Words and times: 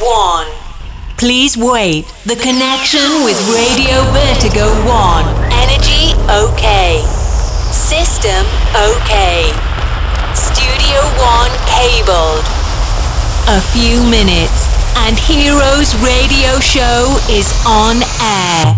1. 0.00 0.46
Please 1.16 1.56
wait. 1.56 2.06
The 2.24 2.36
connection 2.36 3.24
with 3.24 3.38
Radio 3.50 4.02
Vertigo 4.14 4.70
1. 4.86 5.26
Energy 5.50 6.14
okay. 6.30 7.02
System 7.72 8.46
okay. 8.74 9.50
Studio 10.34 11.02
1 11.18 11.50
cabled. 11.66 12.46
A 13.50 13.60
few 13.74 13.98
minutes 14.06 14.68
and 15.06 15.18
Heroes 15.18 15.94
Radio 15.98 16.60
Show 16.60 17.18
is 17.28 17.50
on 17.66 18.02
air. 18.22 18.76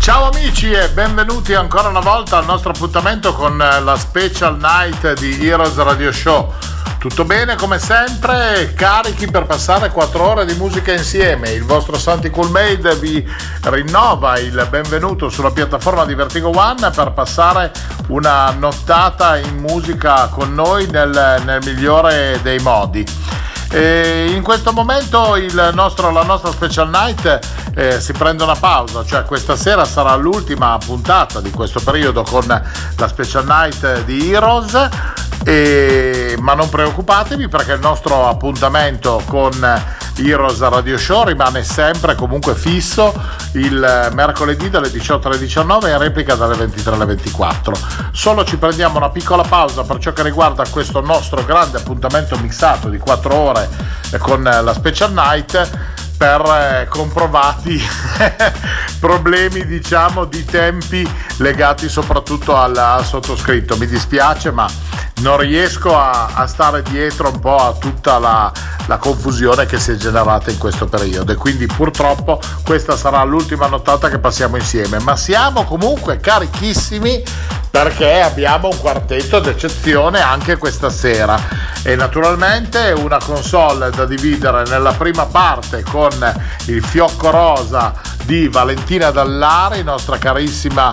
Ciao 0.00 0.30
amici 0.30 0.72
e 0.72 0.88
benvenuti 0.88 1.54
ancora 1.54 1.88
una 1.88 2.00
volta 2.00 2.38
al 2.38 2.46
nostro 2.46 2.70
appuntamento 2.70 3.32
con 3.34 3.60
eh, 3.60 3.80
la 3.80 3.96
Special 3.96 4.56
Night 4.58 5.12
di 5.20 5.46
Heroes 5.46 5.76
Radio 5.76 6.10
Show. 6.10 6.52
Tutto 7.00 7.24
bene 7.24 7.56
come 7.56 7.78
sempre, 7.78 8.74
carichi 8.76 9.30
per 9.30 9.46
passare 9.46 9.90
4 9.90 10.22
ore 10.22 10.44
di 10.44 10.52
musica 10.52 10.92
insieme. 10.92 11.48
Il 11.48 11.64
vostro 11.64 11.96
Santi 11.96 12.28
Cool 12.28 12.50
Made 12.50 12.94
vi 12.96 13.26
rinnova 13.62 14.38
il 14.38 14.66
benvenuto 14.68 15.30
sulla 15.30 15.50
piattaforma 15.50 16.04
di 16.04 16.14
Vertigo 16.14 16.50
One 16.54 16.90
per 16.90 17.12
passare 17.12 17.72
una 18.08 18.50
nottata 18.50 19.38
in 19.38 19.56
musica 19.56 20.26
con 20.26 20.52
noi 20.52 20.88
nel, 20.90 21.40
nel 21.42 21.60
migliore 21.64 22.38
dei 22.42 22.58
modi. 22.58 23.02
E 23.72 24.32
in 24.34 24.42
questo 24.42 24.72
momento 24.72 25.36
nostro, 25.72 26.10
la 26.10 26.24
nostra 26.24 26.50
special 26.50 26.90
night 26.90 27.38
eh, 27.74 28.00
si 28.00 28.12
prende 28.12 28.42
una 28.42 28.56
pausa, 28.56 29.04
cioè 29.04 29.24
questa 29.24 29.54
sera 29.54 29.84
sarà 29.84 30.16
l'ultima 30.16 30.76
puntata 30.84 31.40
di 31.40 31.50
questo 31.50 31.80
periodo 31.80 32.22
con 32.22 32.44
la 32.46 33.08
special 33.08 33.44
night 33.46 34.02
di 34.02 34.32
Heroes 34.32 34.88
e, 35.44 36.36
ma 36.38 36.54
non 36.54 36.68
preoccupatevi 36.68 37.48
perché 37.48 37.72
il 37.72 37.80
nostro 37.80 38.28
appuntamento 38.28 39.22
con 39.26 39.52
Heroes 40.16 40.60
Radio 40.60 40.98
Show 40.98 41.24
rimane 41.24 41.62
sempre 41.64 42.14
comunque 42.14 42.54
fisso 42.54 43.12
il 43.52 44.10
mercoledì 44.12 44.68
dalle 44.68 44.90
18 44.90 45.28
alle 45.28 45.38
19 45.38 45.90
e 45.90 45.98
replica 45.98 46.34
dalle 46.34 46.56
23 46.56 46.94
alle 46.94 47.04
24. 47.06 47.74
Solo 48.12 48.44
ci 48.44 48.58
prendiamo 48.58 48.98
una 48.98 49.10
piccola 49.10 49.42
pausa 49.42 49.82
per 49.82 49.98
ciò 49.98 50.12
che 50.12 50.22
riguarda 50.22 50.64
questo 50.68 51.00
nostro 51.00 51.44
grande 51.44 51.78
appuntamento 51.78 52.36
mixato 52.38 52.88
di 52.88 52.98
4 52.98 53.34
ore 53.34 53.59
con 54.18 54.44
la 54.44 54.74
Special 54.74 55.14
Night 55.14 55.56
per 56.20 56.42
eh, 56.42 56.86
comprovati 56.86 57.80
problemi 59.00 59.64
diciamo 59.64 60.26
di 60.26 60.44
tempi 60.44 61.10
legati 61.38 61.88
soprattutto 61.88 62.54
al, 62.54 63.00
sottoscritto. 63.02 63.78
Mi 63.78 63.86
dispiace 63.86 64.50
ma 64.50 64.68
non 65.20 65.38
riesco 65.38 65.96
a, 65.96 66.26
a 66.34 66.46
stare 66.46 66.82
dietro 66.82 67.30
un 67.30 67.40
po' 67.40 67.56
a 67.56 67.72
tutta 67.72 68.18
la, 68.18 68.52
la, 68.84 68.98
confusione 68.98 69.64
che 69.64 69.78
si 69.78 69.92
è 69.92 69.94
generata 69.94 70.50
in 70.50 70.58
questo 70.58 70.84
periodo. 70.84 71.32
E 71.32 71.36
quindi 71.36 71.64
purtroppo 71.64 72.38
questa 72.66 72.98
sarà 72.98 73.24
l'ultima 73.24 73.66
nottata 73.66 74.10
che 74.10 74.18
passiamo 74.18 74.56
insieme. 74.56 74.98
Ma 74.98 75.16
siamo 75.16 75.64
comunque 75.64 76.18
carichissimi 76.18 77.22
perché 77.70 78.20
abbiamo 78.20 78.68
un 78.68 78.78
quartetto 78.78 79.38
d'eccezione 79.38 80.20
anche 80.20 80.58
questa 80.58 80.90
sera. 80.90 81.38
E 81.82 81.94
naturalmente 81.96 82.92
una 82.92 83.18
console 83.18 83.90
da 83.90 84.04
dividere 84.04 84.64
nella 84.64 84.92
prima 84.92 85.24
parte 85.26 85.82
con 85.82 86.09
il 86.66 86.84
fiocco 86.84 87.30
rosa 87.30 87.94
di 88.24 88.48
Valentina 88.48 89.10
Dallari, 89.10 89.82
nostra 89.82 90.18
carissima 90.18 90.92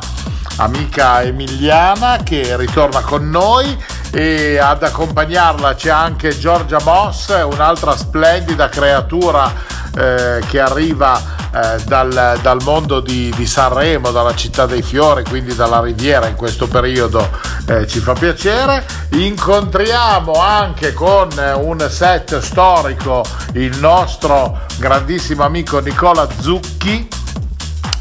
amica 0.58 1.22
emiliana 1.22 2.18
che 2.24 2.56
ritorna 2.58 3.02
con 3.02 3.30
noi 3.30 3.78
e 4.12 4.58
ad 4.58 4.84
accompagnarla 4.84 5.76
c'è 5.76 5.90
anche 5.90 6.38
Giorgia 6.38 6.80
Moss, 6.84 7.30
un'altra 7.30 7.96
splendida 7.96 8.70
creatura 8.70 9.52
eh, 9.96 10.42
che 10.48 10.60
arriva 10.60 11.20
eh, 11.54 11.82
dal, 11.86 12.40
dal, 12.42 12.62
mondo 12.64 13.00
di, 13.00 13.34
di, 13.36 13.46
Sanremo, 13.46 14.12
dalla 14.12 14.36
città 14.36 14.66
dei 14.66 14.82
fiori, 14.82 15.24
quindi 15.24 15.56
dalla 15.56 15.82
riviera 15.82 16.28
in 16.28 16.36
questo 16.36 16.68
periodo 16.68 17.30
eh, 17.68 17.88
ci 17.88 18.00
fa 18.00 18.14
piacere. 18.14 18.86
Incontriamo 19.10 20.34
anche 20.34 20.94
con 20.94 21.30
un 21.56 21.88
set 21.90 22.40
storico 22.40 23.26
il 23.54 23.78
nostro 23.80 24.62
grandissimo 24.78 25.44
amico 25.44 25.80
Nicola 25.80 26.28
Zucchi 26.40 27.08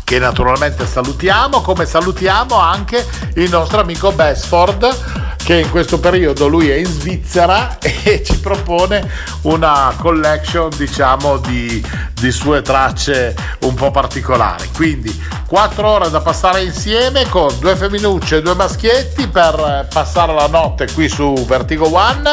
che 0.06 0.20
naturalmente 0.20 0.86
salutiamo, 0.86 1.62
come 1.62 1.84
salutiamo 1.84 2.54
anche 2.54 3.04
il 3.34 3.50
nostro 3.50 3.80
amico 3.80 4.12
Besford 4.12 5.34
che 5.42 5.56
in 5.56 5.68
questo 5.68 5.98
periodo 5.98 6.46
lui 6.46 6.70
è 6.70 6.76
in 6.76 6.86
Svizzera 6.86 7.78
e 7.82 8.22
ci 8.24 8.38
propone 8.38 9.10
una 9.42 9.92
collection 9.98 10.70
diciamo 10.76 11.38
di, 11.38 11.84
di 12.14 12.30
sue 12.30 12.62
tracce 12.62 13.34
un 13.62 13.74
po' 13.74 13.90
particolari. 13.90 14.70
Quindi 14.72 15.12
quattro 15.44 15.88
ore 15.88 16.08
da 16.08 16.20
passare 16.20 16.62
insieme 16.62 17.28
con 17.28 17.52
due 17.58 17.74
femminucce 17.74 18.36
e 18.36 18.42
due 18.42 18.54
maschietti 18.54 19.26
per 19.26 19.88
passare 19.92 20.32
la 20.32 20.46
notte 20.46 20.86
qui 20.92 21.08
su 21.08 21.34
Vertigo 21.48 21.92
One 21.92 22.30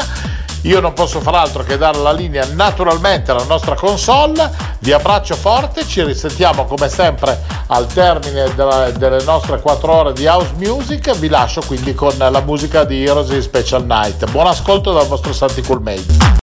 io 0.63 0.79
non 0.79 0.93
posso 0.93 1.19
far 1.19 1.35
altro 1.35 1.63
che 1.63 1.77
dare 1.77 1.97
la 1.97 2.13
linea 2.13 2.45
naturalmente 2.53 3.31
alla 3.31 3.43
nostra 3.43 3.75
console. 3.75 4.49
Vi 4.79 4.91
abbraccio 4.91 5.35
forte, 5.35 5.85
ci 5.85 6.03
risentiamo 6.03 6.65
come 6.65 6.87
sempre 6.87 7.41
al 7.67 7.85
termine 7.87 8.53
della, 8.55 8.89
delle 8.91 9.23
nostre 9.23 9.59
4 9.59 9.91
ore 9.91 10.13
di 10.13 10.25
house 10.25 10.53
music. 10.55 11.17
Vi 11.17 11.27
lascio 11.27 11.61
quindi 11.65 11.93
con 11.93 12.13
la 12.17 12.41
musica 12.41 12.85
di 12.85 13.03
Heroes 13.03 13.37
Special 13.39 13.85
Night. 13.85 14.29
Buon 14.31 14.47
ascolto 14.47 14.93
dal 14.93 15.07
vostro 15.07 15.33
Santi 15.33 15.61
Coolmade. 15.61 16.42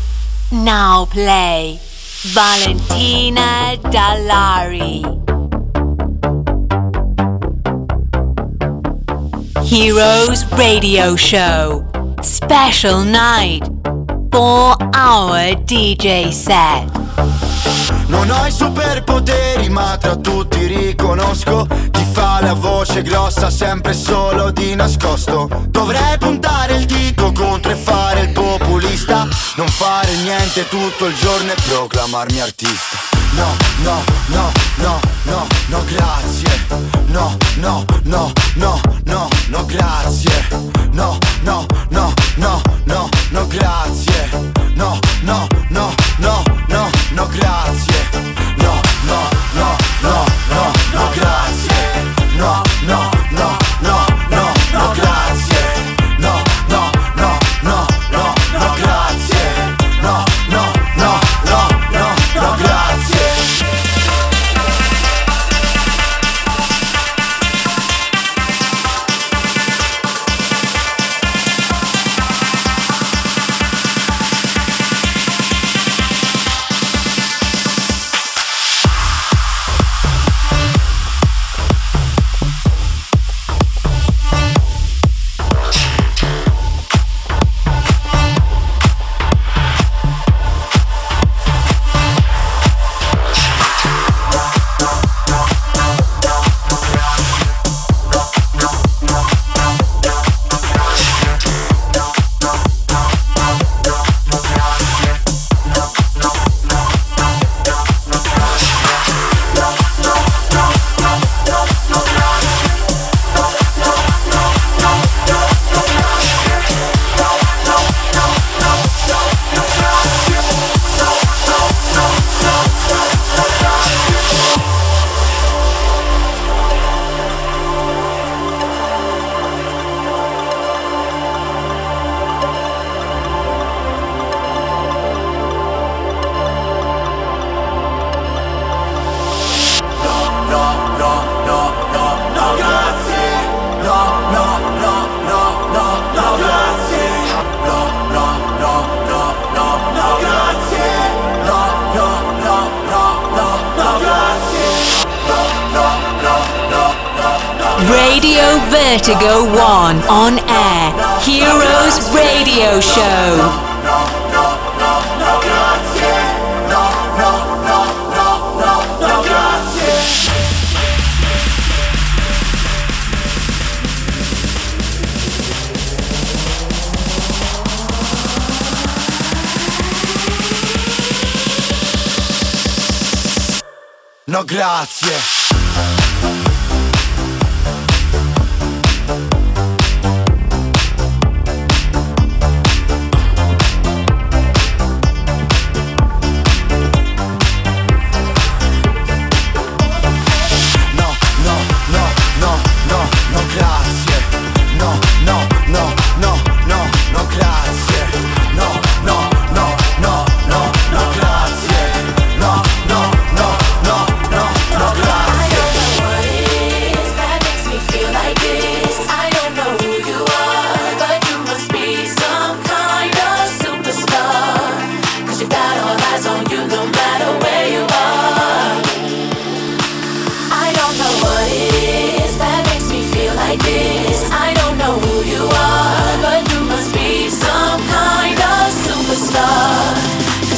Now 0.51 1.05
play 1.05 1.79
Valentina 2.33 3.77
Dallari. 3.83 5.01
Heroes 9.63 10.45
Radio 10.49 11.15
Show. 11.15 11.85
Special 12.21 13.05
night. 13.05 13.65
Four 14.29 14.75
hour 14.93 15.55
DJ 15.63 16.31
set. 16.33 16.91
Non 18.07 18.29
ho 18.29 18.45
i 18.45 18.51
superpoteri 18.51 19.69
ma 19.69 19.95
tra 19.97 20.17
tutti 20.17 20.65
riconosco 20.65 21.65
Chi 21.91 22.03
fa 22.11 22.41
la 22.41 22.53
voce 22.53 23.03
grossa 23.03 23.49
sempre 23.49 23.93
solo 23.93 24.51
di 24.51 24.75
nascosto 24.75 25.47
Dovrei 25.69 26.17
puntare 26.17 26.75
il 26.75 26.85
dito 26.85 27.31
contro 27.31 27.71
e 27.71 27.75
fare 27.75 28.21
il 28.23 28.31
populista 28.33 29.29
Non 29.61 29.69
fare 29.69 30.15
niente 30.15 30.67
tutto 30.69 31.05
il 31.05 31.15
giorno 31.15 31.51
e 31.51 31.55
proclamarmi 31.67 32.41
artista 32.41 32.97
No, 33.33 33.55
no, 33.83 34.03
no, 34.29 34.51
no, 34.77 34.99
no, 35.25 35.47
no, 35.67 35.85
grazie 35.85 36.65
No, 37.05 37.37
no, 37.57 37.85
no, 38.05 38.33
no, 38.55 38.81
no, 39.03 39.29
no, 39.49 39.65
grazie 39.67 40.47
No, 40.93 41.15
no, 41.43 41.65
no, 41.89 42.13
no, 42.37 42.61
no, 42.85 43.09
no, 43.29 43.47
grazie 43.47 44.29
No, 44.73 44.99
no, 45.21 45.47
no, 45.69 45.93
no, 46.17 46.43
no, 46.67 46.89
no, 47.11 47.27
grazie 47.27 48.09
No, 48.57 48.81
no, 49.05 49.29
no, 49.53 49.77
no, 50.01 50.25
no, 50.49 50.71
no, 50.91 51.09
grazie 51.13 51.70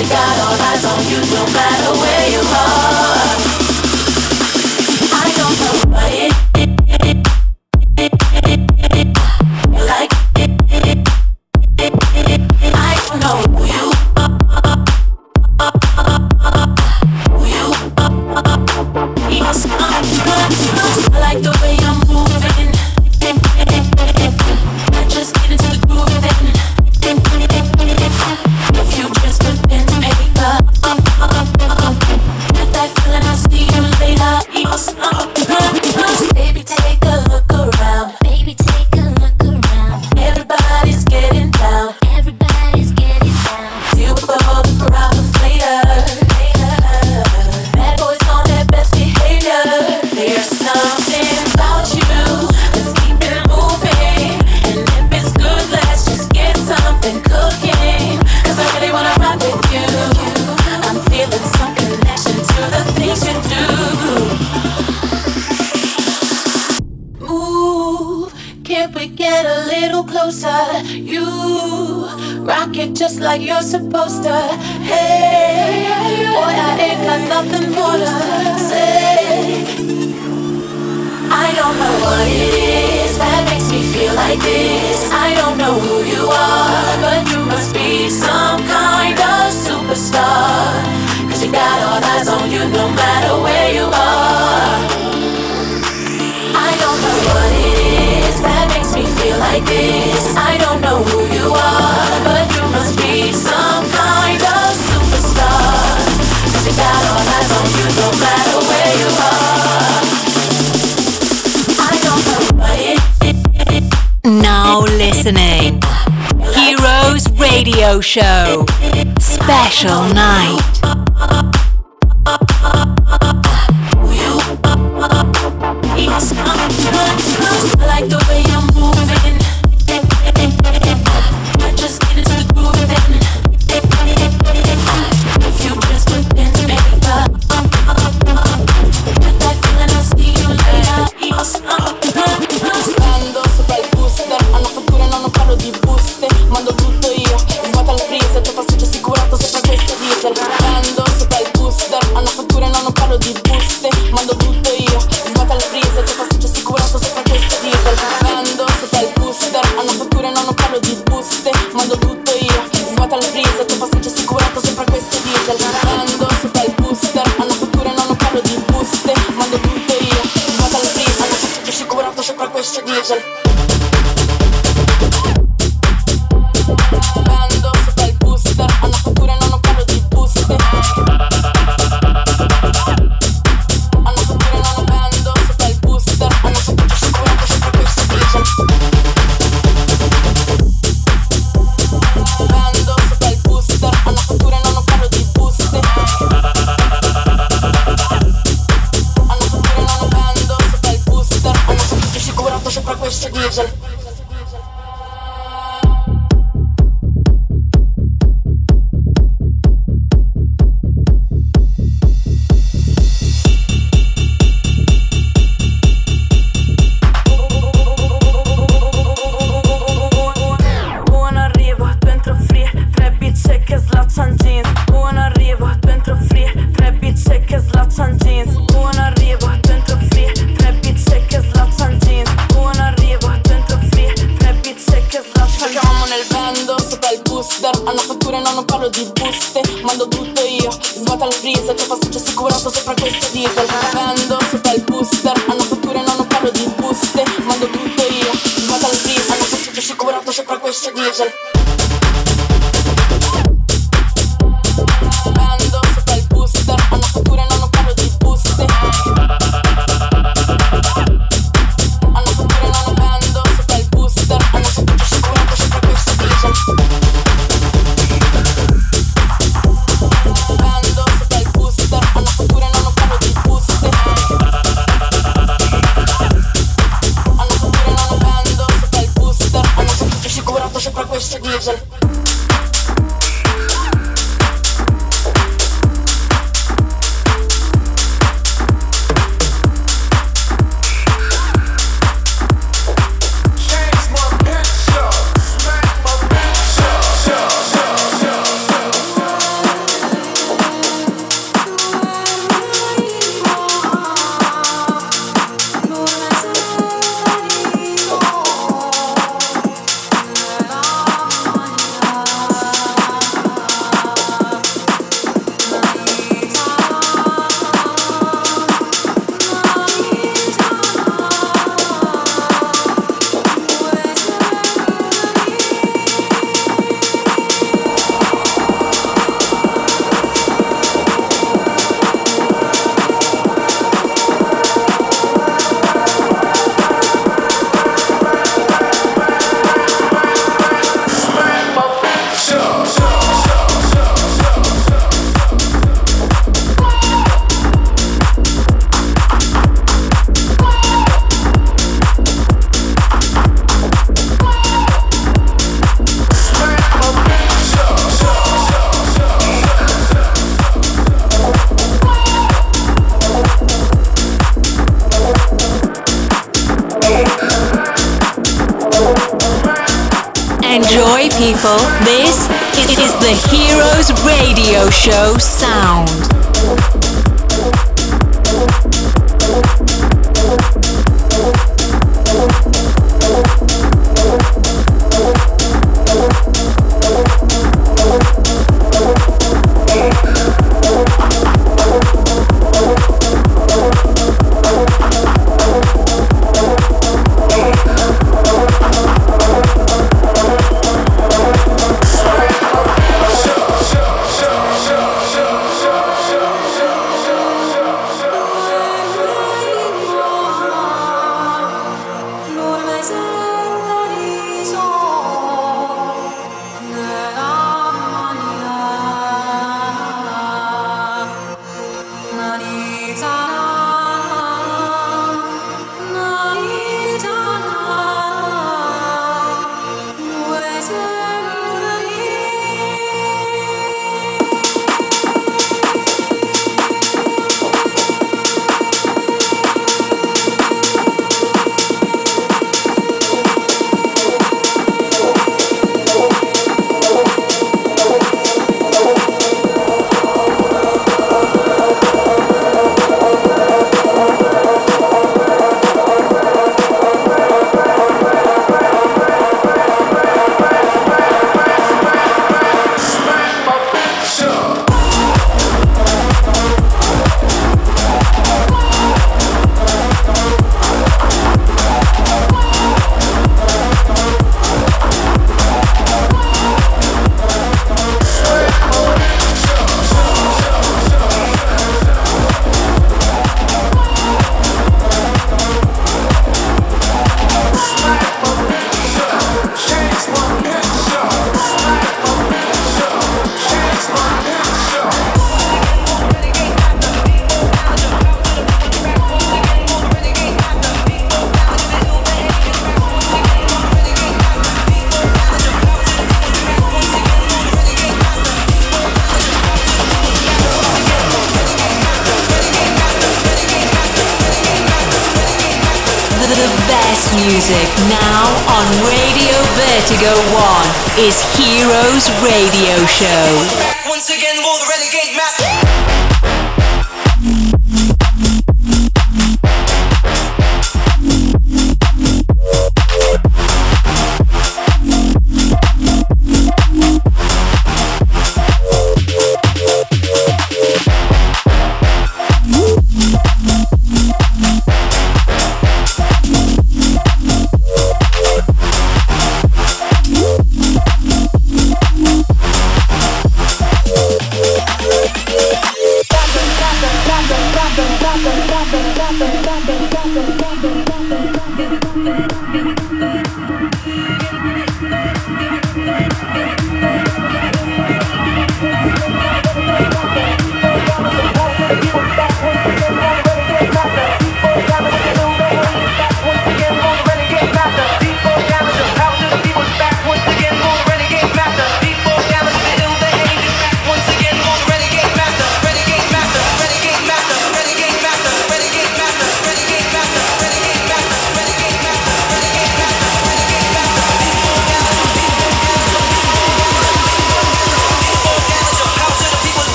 Show. 0.00 0.38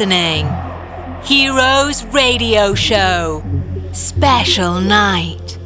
listening. 0.00 0.48
Heroes 1.24 2.04
Radio 2.06 2.74
Show. 2.74 3.42
Special 3.92 4.80
night. 4.80 5.58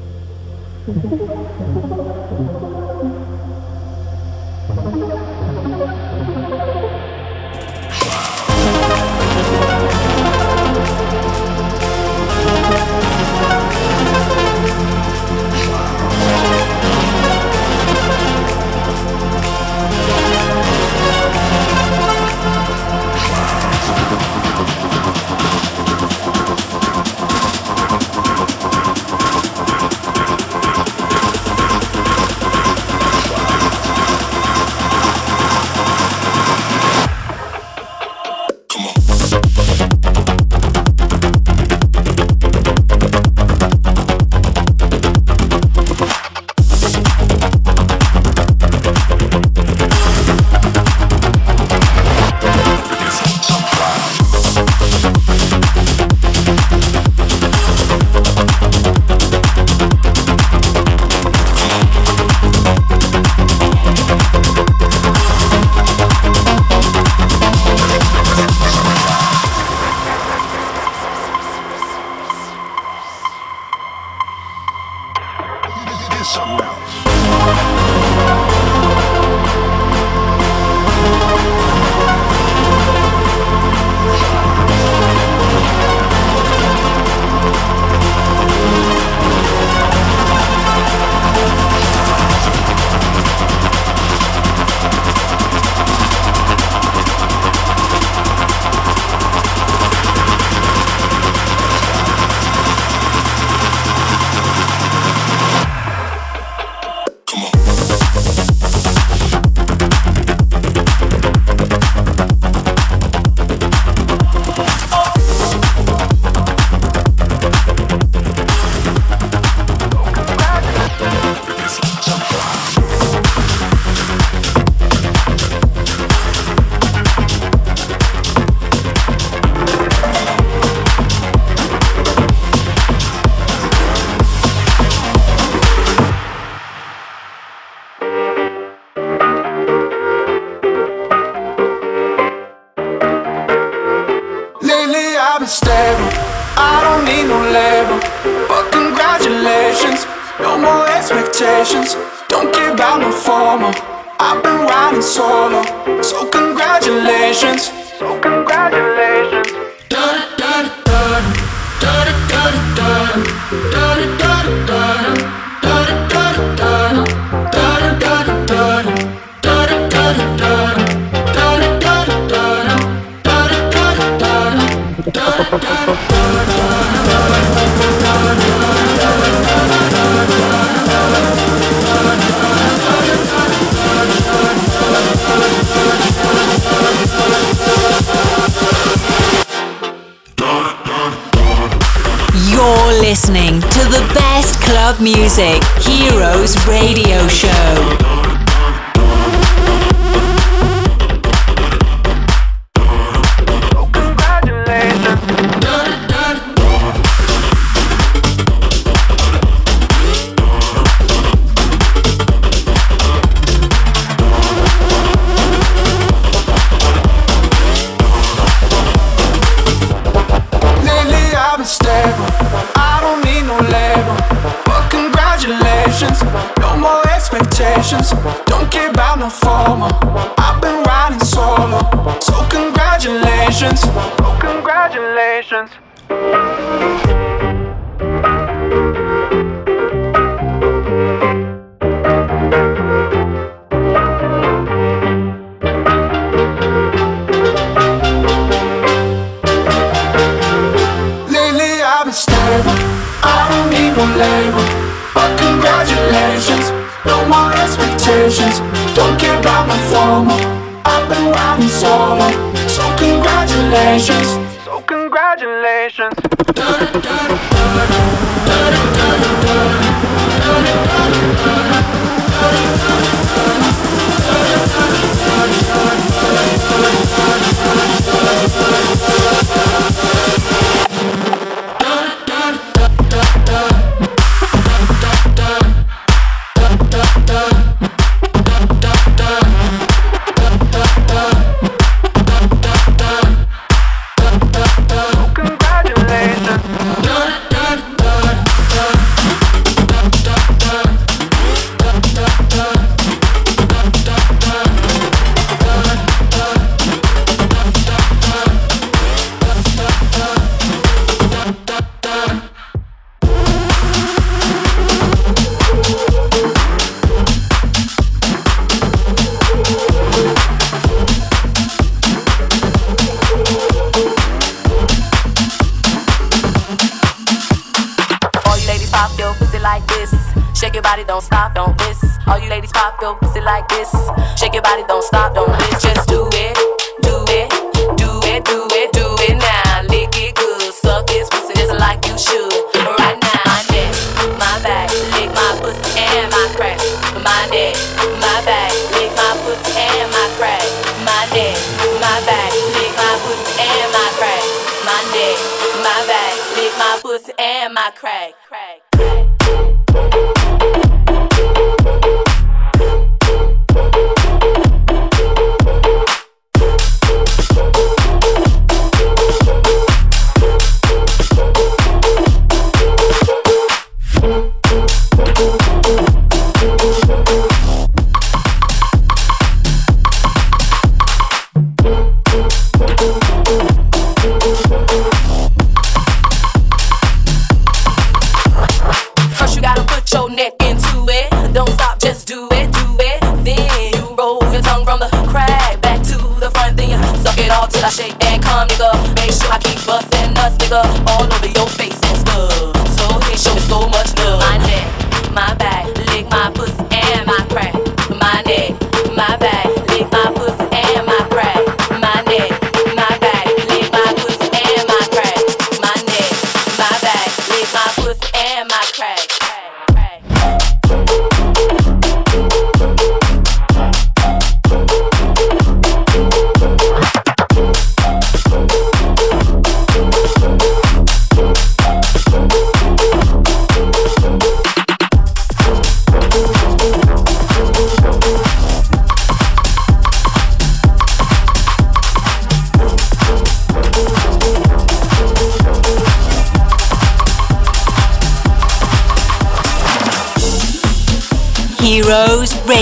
pussy 357.14 357.32
and 357.38 357.74
my 357.74 357.92
crack. 357.94 358.32
crack. 358.48 358.93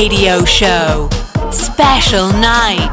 radio 0.02 0.44
show. 0.44 1.08
Special 1.52 2.26
night. 2.32 2.90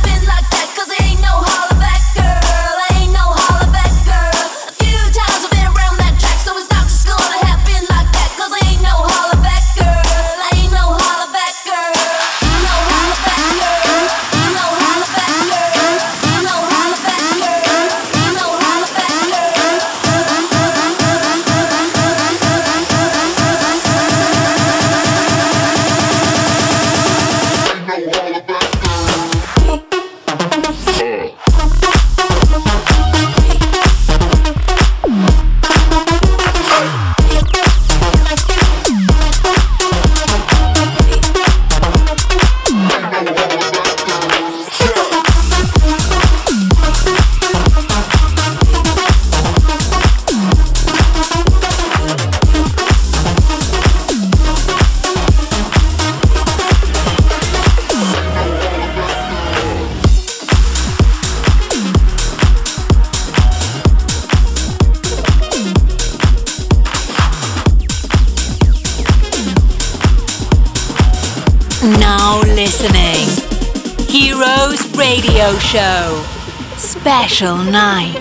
special 77.21 77.57
night. 77.57 78.17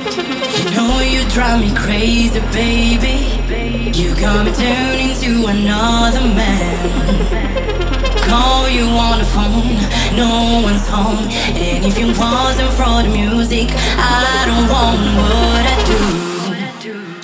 You 0.59 0.65
know 0.77 1.01
you 1.01 1.25
drive 1.31 1.61
me 1.63 1.75
crazy, 1.75 2.39
baby. 2.53 3.17
You 3.99 4.15
got 4.21 4.45
me 4.45 4.53
turning 4.53 5.15
to 5.25 5.47
another 5.47 6.21
man. 6.21 6.77
Call 8.29 8.69
you 8.69 8.85
on 8.85 9.19
the 9.21 9.25
phone, 9.25 9.81
no 10.21 10.61
one's 10.63 10.87
home. 10.87 11.25
And 11.57 11.87
if 11.87 11.97
you 11.99 12.09
wasn't 12.09 12.73
for 12.77 13.01
the 13.01 13.09
music, 13.09 13.69
I 13.97 14.45
don't 14.49 14.69
want 14.69 15.01
what 15.17 15.65
I 15.65 15.77
do. 15.89 16.01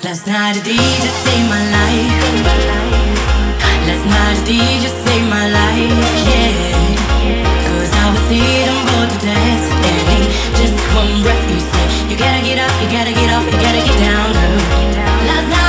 Last 0.03 0.27
night 0.27 0.55
the 0.57 0.63
DJ 0.65 1.05
saved 1.25 1.49
my 1.53 1.63
life. 1.77 2.25
Last 3.87 4.07
night 4.15 4.37
the 4.41 4.45
DJ 4.49 4.85
saved 5.05 5.29
my 5.29 5.47
life, 5.61 5.93
yeah. 6.25 6.87
Cause 7.69 7.93
I 7.93 8.07
was 8.15 8.27
eating 8.33 8.81
bored 8.89 9.11
to 9.13 9.19
death, 9.29 9.65
and 9.93 10.09
it 10.17 10.25
just 10.57 10.76
one 10.97 11.23
breath 11.23 11.45
you 11.53 11.61
say. 11.61 11.87
You 12.11 12.17
gotta 12.17 12.43
get 12.43 12.59
up, 12.59 12.73
you 12.81 12.89
gotta 12.89 13.13
get 13.13 13.29
off, 13.35 13.45
you 13.45 13.59
gotta 13.61 13.83
get 13.85 13.99
down, 14.01 14.33
girl. 14.33 14.61
Last 15.29 15.49
night. 15.51 15.66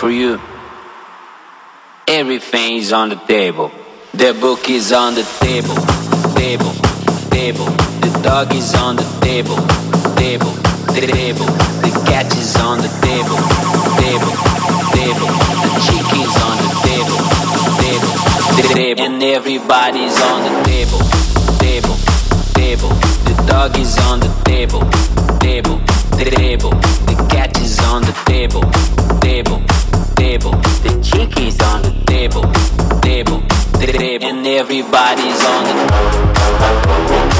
for 0.00 0.10
you. 0.10 0.40
Everything 2.08 2.76
is 2.76 2.90
on 2.90 3.10
the 3.10 3.16
table. 3.16 3.70
The 4.14 4.32
book 4.32 4.70
is 4.70 4.92
on 4.92 5.14
the 5.14 5.24
table, 5.44 5.76
table, 6.40 6.72
table. 7.28 7.68
The 8.00 8.10
dog 8.24 8.54
is 8.54 8.74
on 8.74 8.96
the 8.96 9.04
table, 9.20 9.60
table, 10.16 10.56
table. 10.96 11.48
The 11.84 11.92
cat 12.08 12.32
is 12.32 12.56
on 12.56 12.78
the 12.80 12.88
table, 13.04 13.40
table, 14.00 14.32
table. 14.96 15.30
The 15.68 15.72
chick 15.84 16.08
is 16.24 16.34
on 16.48 16.56
the 16.64 16.70
table, 16.88 17.20
table, 17.84 18.12
table. 18.72 19.04
And 19.04 19.22
everybody's 19.22 20.18
on 20.32 20.38
the 20.48 20.54
table, 20.64 21.02
table, 21.60 21.96
table. 22.56 22.92
The 23.28 23.36
dog 23.46 23.76
is 23.76 23.98
on 24.08 24.19
everybody's 34.56 35.44
on 35.44 35.64
the 35.64 37.39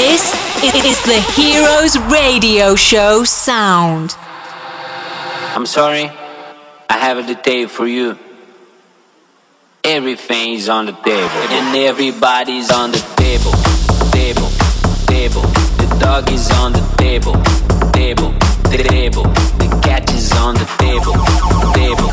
It 0.63 0.85
is 0.85 1.01
the 1.01 1.19
Heroes 1.33 1.97
Radio 2.13 2.75
Show 2.75 3.23
sound. 3.23 4.15
I'm 5.55 5.65
sorry, 5.65 6.11
I 6.87 6.97
have 6.99 7.17
a 7.17 7.23
detail 7.23 7.67
for 7.67 7.87
you. 7.87 8.15
Everything's 9.83 10.69
on 10.69 10.85
the 10.85 10.91
table, 10.91 11.41
and 11.49 11.75
everybody's 11.75 12.69
on 12.69 12.91
the 12.91 12.99
table, 13.17 13.53
table, 14.11 14.49
table. 15.07 15.41
The 15.81 15.97
dog 15.99 16.31
is 16.31 16.51
on 16.51 16.73
the 16.73 16.85
table, 16.95 17.33
table, 17.91 18.31
table. 18.69 19.23
The 19.57 19.79
cat 19.81 20.13
is 20.13 20.31
on 20.33 20.53
the 20.53 20.65
table, 20.77 21.17
table, 21.73 22.11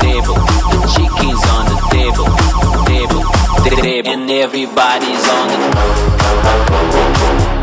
table. 0.00 0.40
The 0.72 0.80
chicken's 0.96 1.36
is 1.36 1.50
on 1.52 1.66
the 1.68 1.76
table, 1.92 2.24
table, 2.88 3.22
table. 3.68 4.08
And 4.08 4.30
everybody's 4.30 5.28
on 5.28 5.48
the 5.48 5.58
table. 5.76 7.61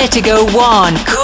Vertigo 0.00 0.44
1. 0.52 1.17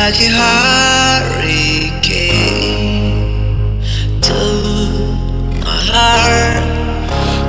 like 0.00 0.20
a 0.20 0.30
hurricane 0.40 1.82
to 4.26 4.40
my 5.64 5.78
heart, 5.90 6.62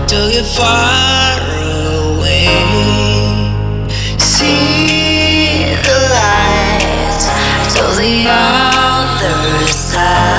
to 0.09 0.17
get 0.33 0.47
far 0.57 1.37
away. 2.07 2.49
See 4.17 5.75
the 5.85 5.97
light 6.15 7.21
to 7.75 7.83
the 7.99 8.13
other 8.27 9.67
side. 9.67 10.38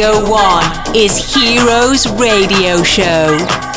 Vertigo 0.00 0.30
1 0.30 0.96
is 0.96 1.34
Heroes 1.34 2.08
Radio 2.18 2.82
Show. 2.82 3.69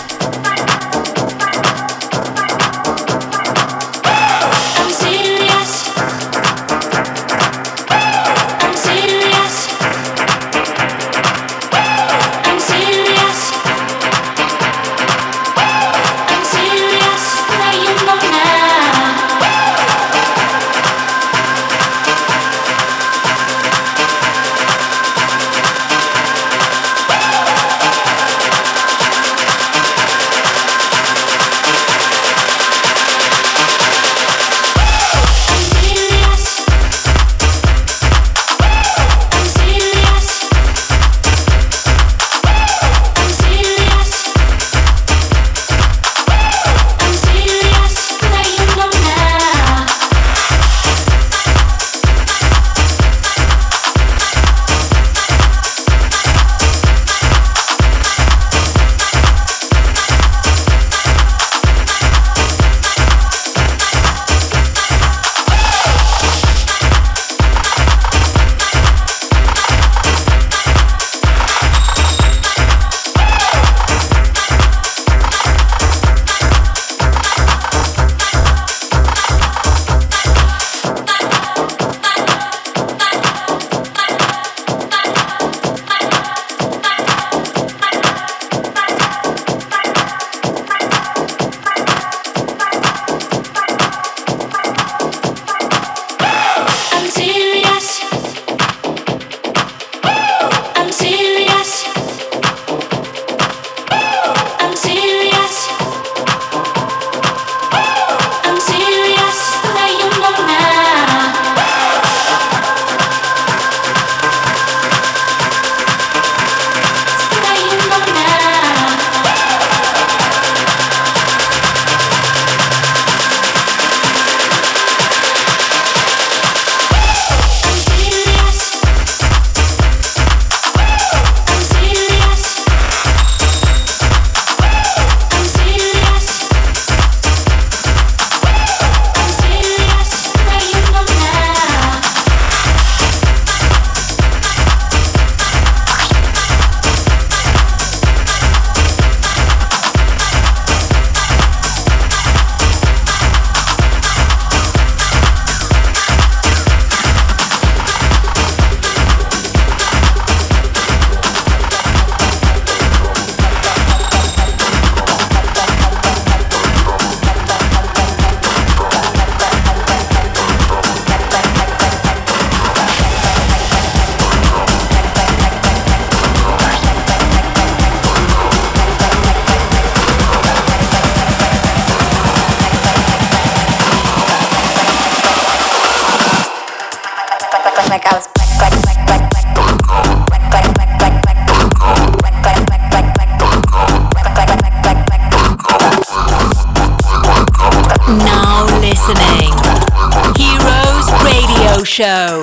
Show. 202.04 202.43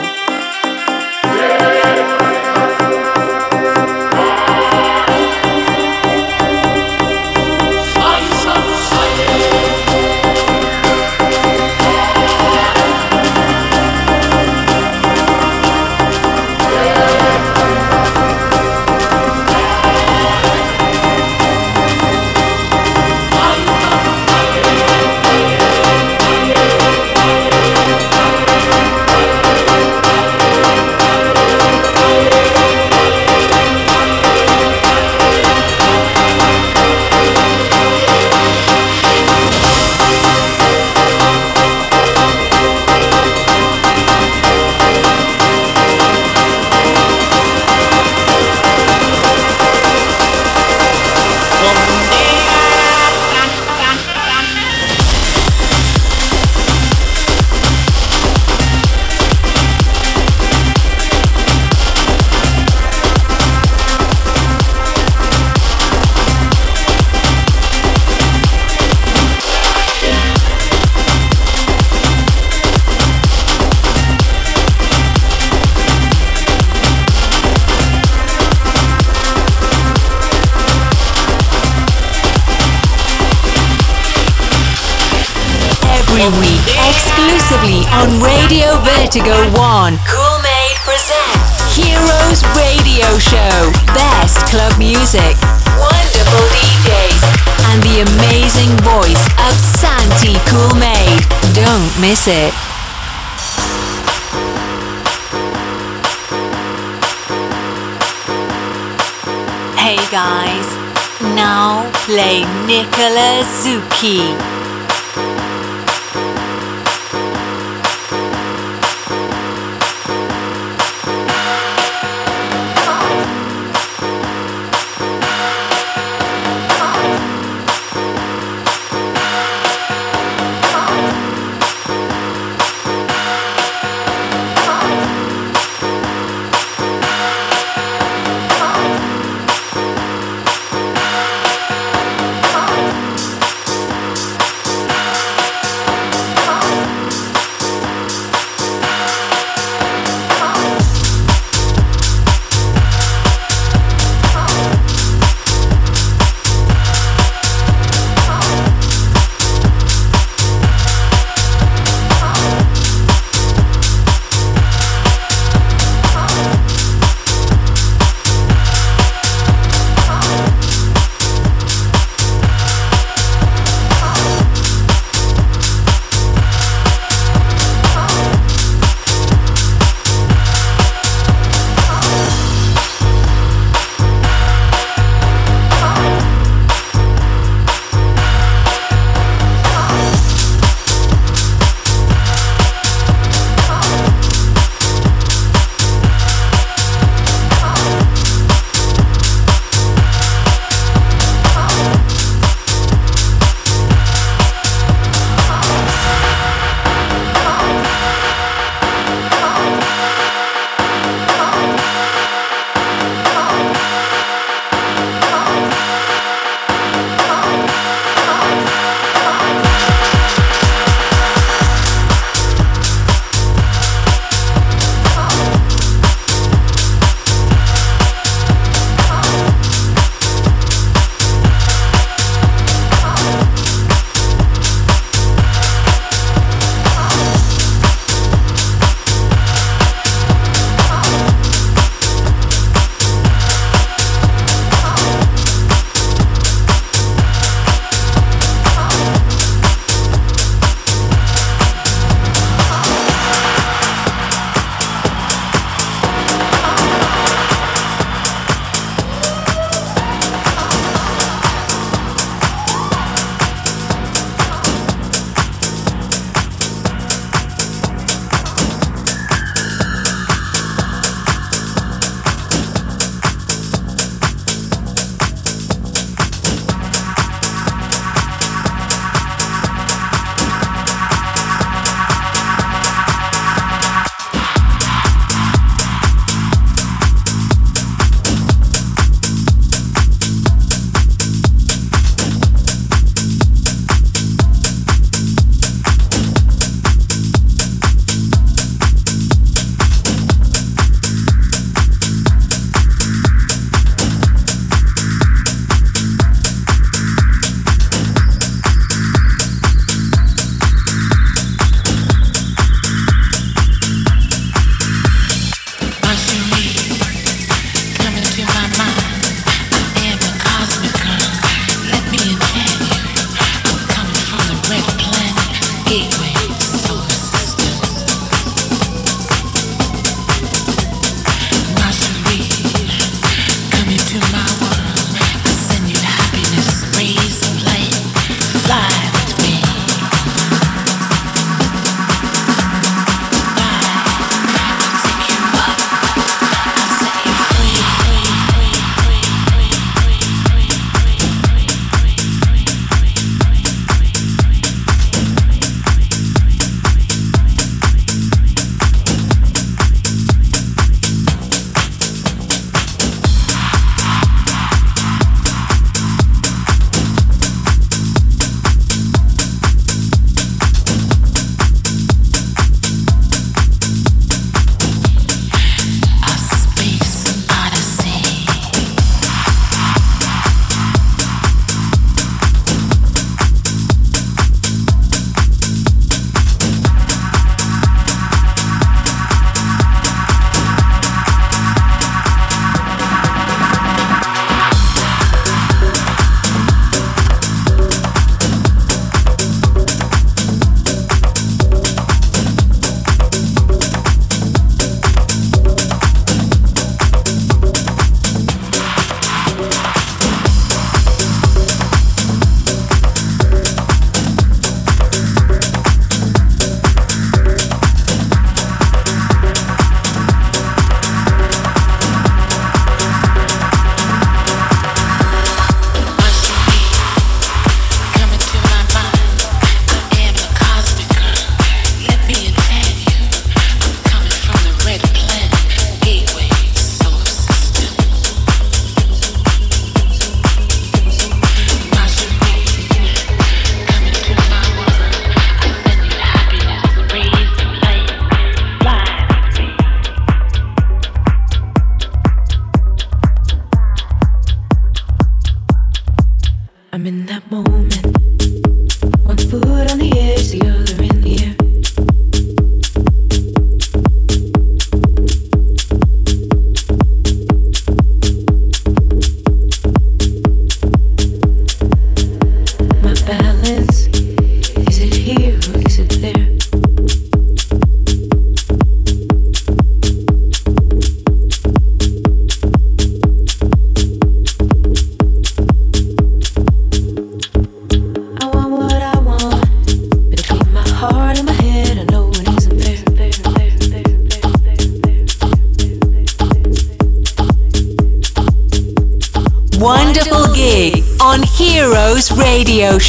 Don't 102.23 102.70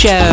Show. 0.03 0.31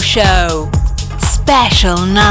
Show. 0.00 0.70
Special 1.18 2.06
night. 2.06 2.21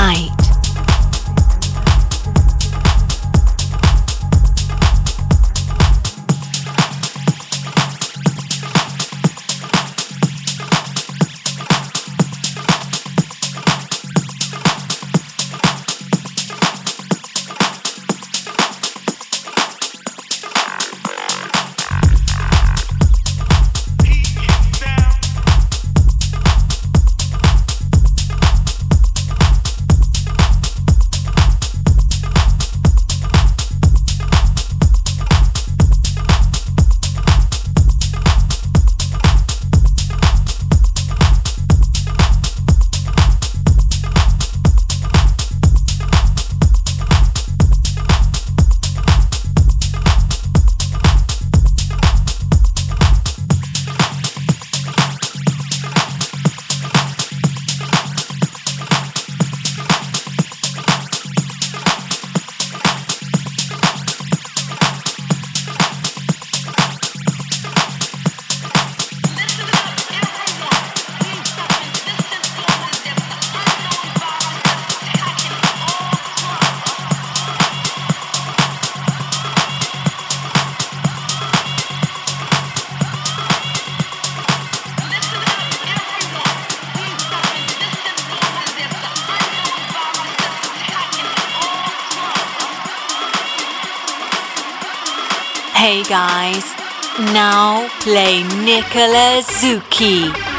Nicola 98.81 99.39
Zucchi. 99.43 100.51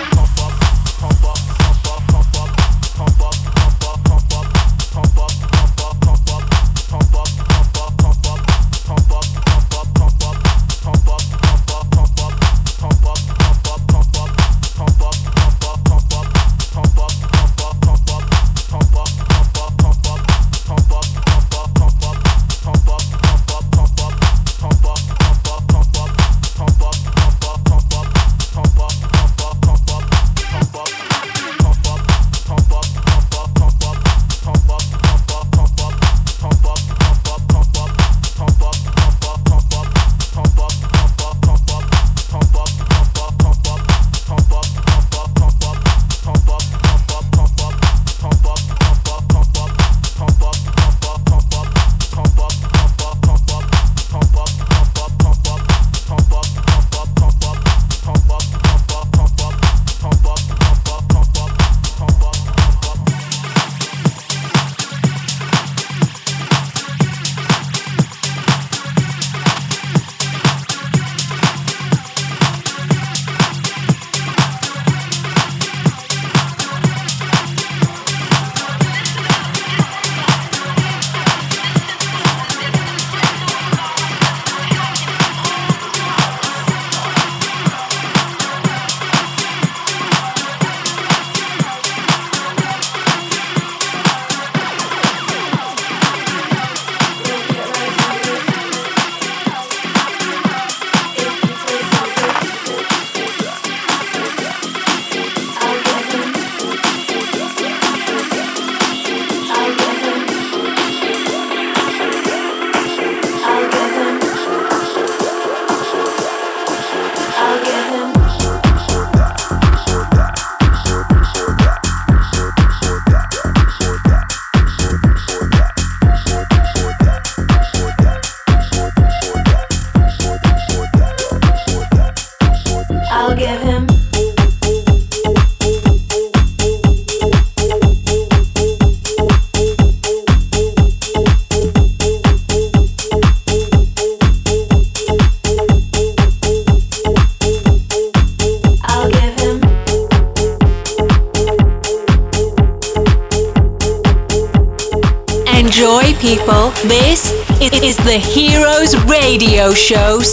Show 159.92 160.31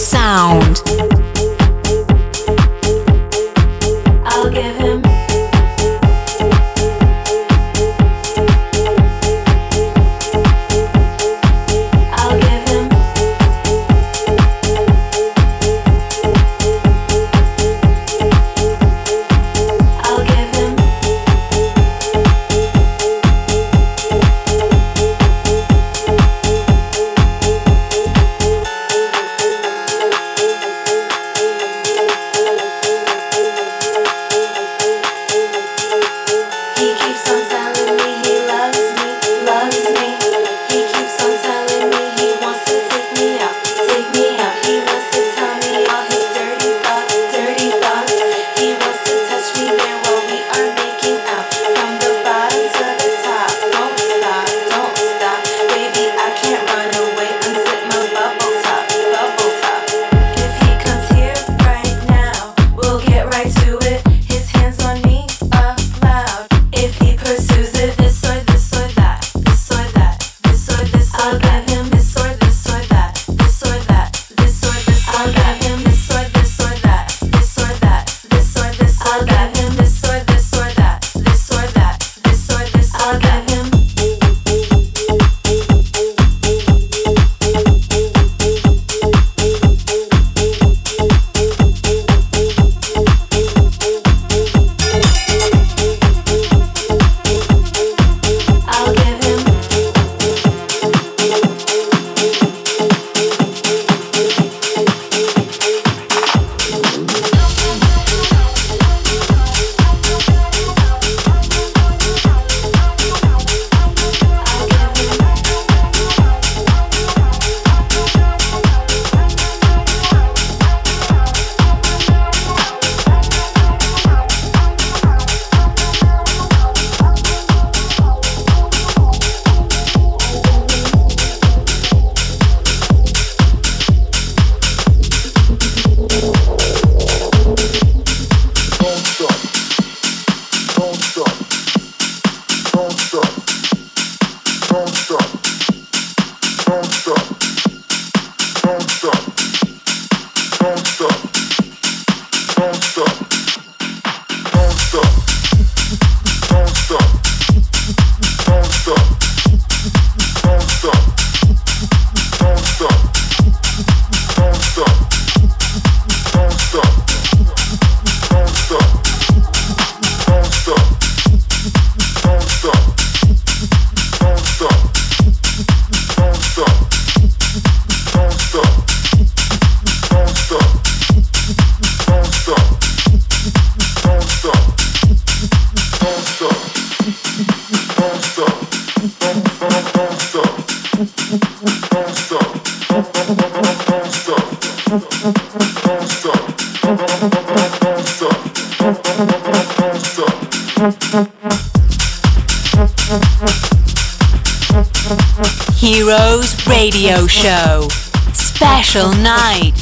Show. 207.40 207.88
Special 208.34 209.10
night. 209.22 209.72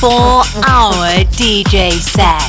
Four 0.00 0.42
hour 0.66 1.22
DJ 1.30 1.92
set. 1.92 2.42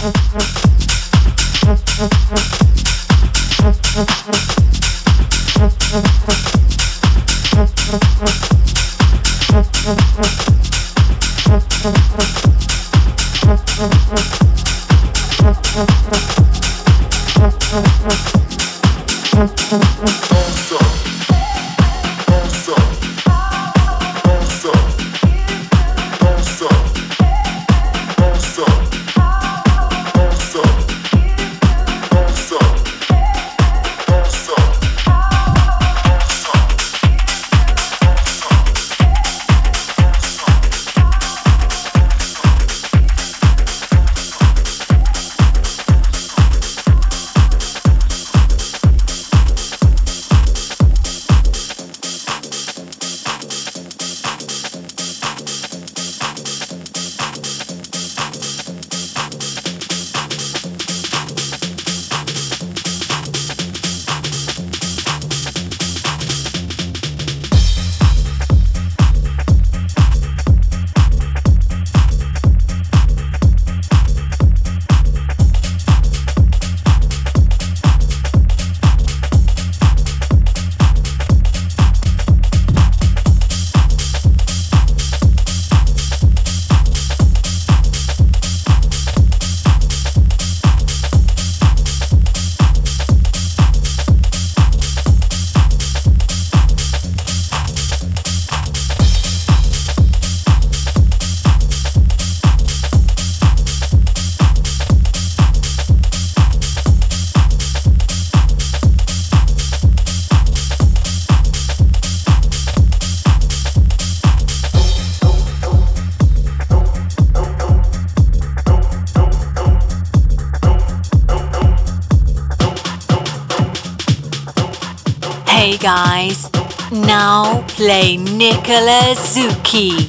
Nicola 128.69 129.15
Zucchi. 129.15 130.08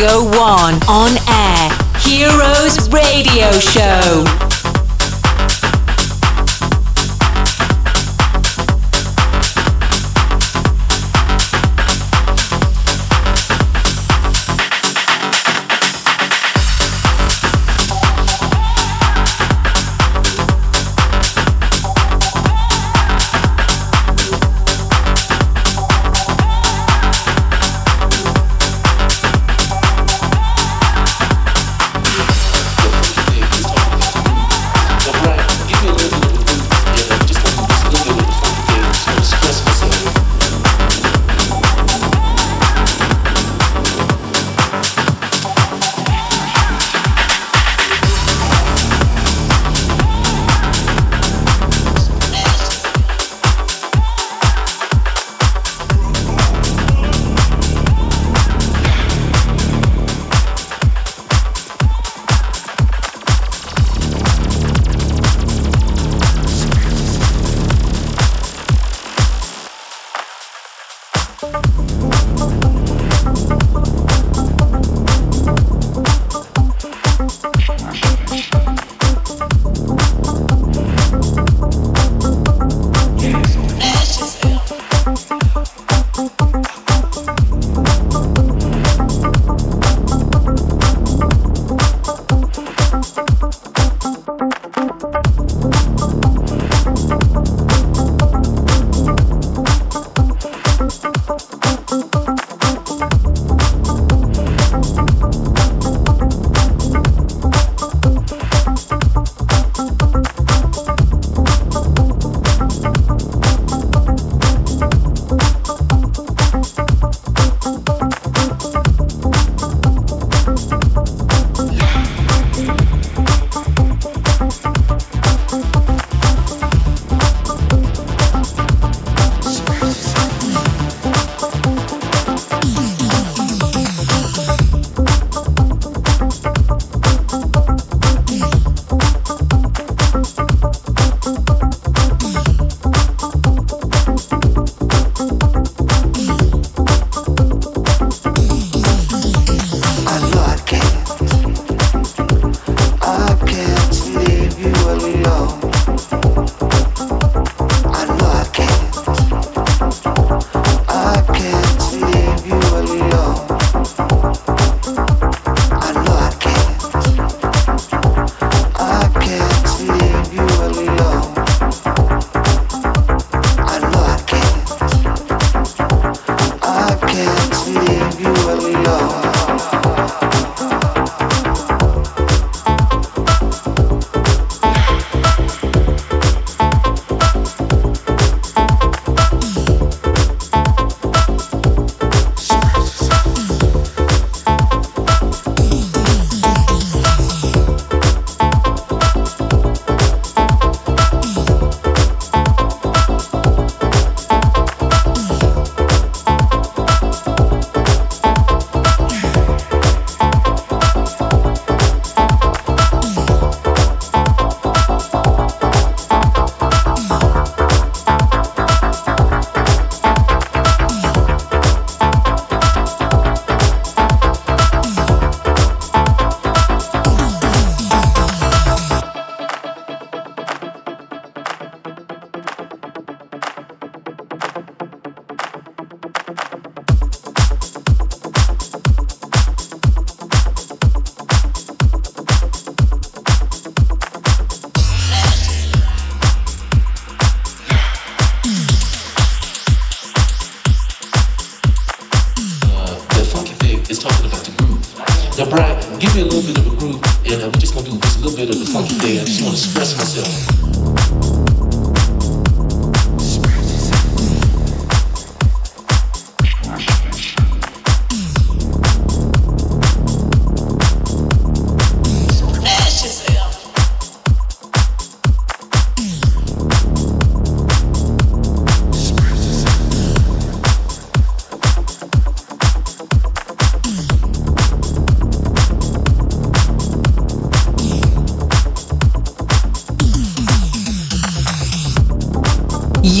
Vertigo 0.00 0.24
One 0.38 0.80
on 0.88 1.19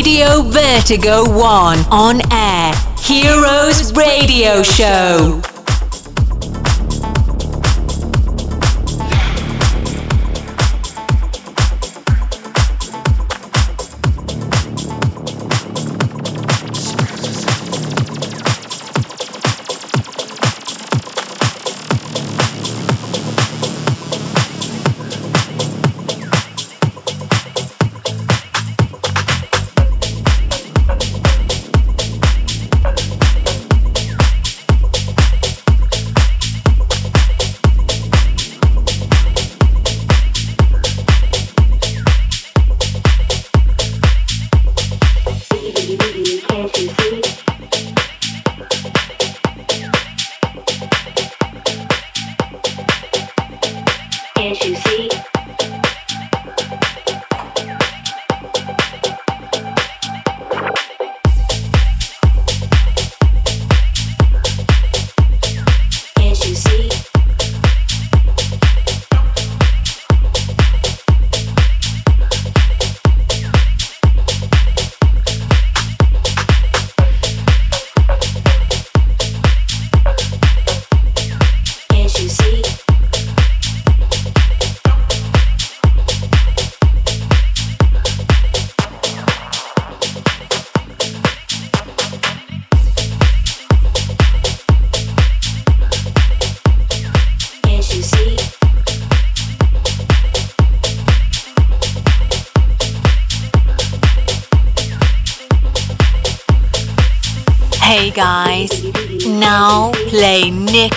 Radio 0.00 0.42
Vertigo 0.44 1.24
1 1.28 1.84
on 1.90 2.22
air. 2.32 2.72
Heroes 3.02 3.92
Radio 3.92 4.62
Show. 4.62 5.49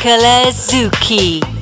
Nicola 0.04 0.52
Zucchi. 0.52 1.53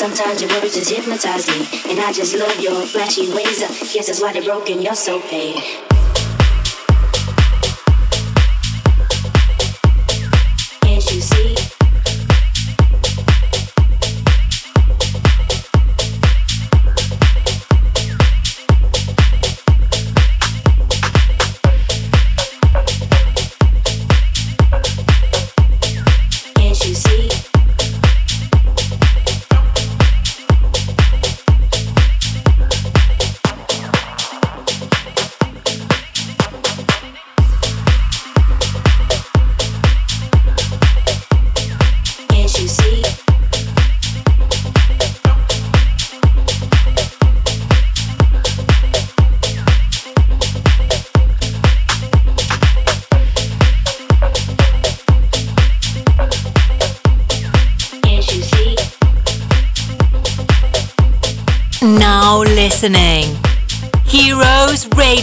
Sometimes 0.00 0.40
your 0.40 0.50
words 0.52 0.74
just 0.74 0.90
hypnotize 0.90 1.46
me. 1.48 1.90
And 1.90 2.00
I 2.00 2.12
just 2.12 2.34
love 2.36 2.58
your 2.60 2.86
flashy 2.86 3.32
ways. 3.32 3.58
Guess 3.92 4.06
that's 4.06 4.22
why 4.22 4.32
they're 4.32 4.42
broken, 4.42 4.80
you're 4.80 4.94
so 4.94 5.20
paid. 5.20 5.89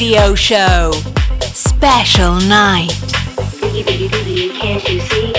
Radio 0.07 0.35
Show. 0.35 0.91
Special 1.41 2.39
night. 2.47 2.93
Can't 3.59 4.87
you 4.87 5.01
see? 5.01 5.33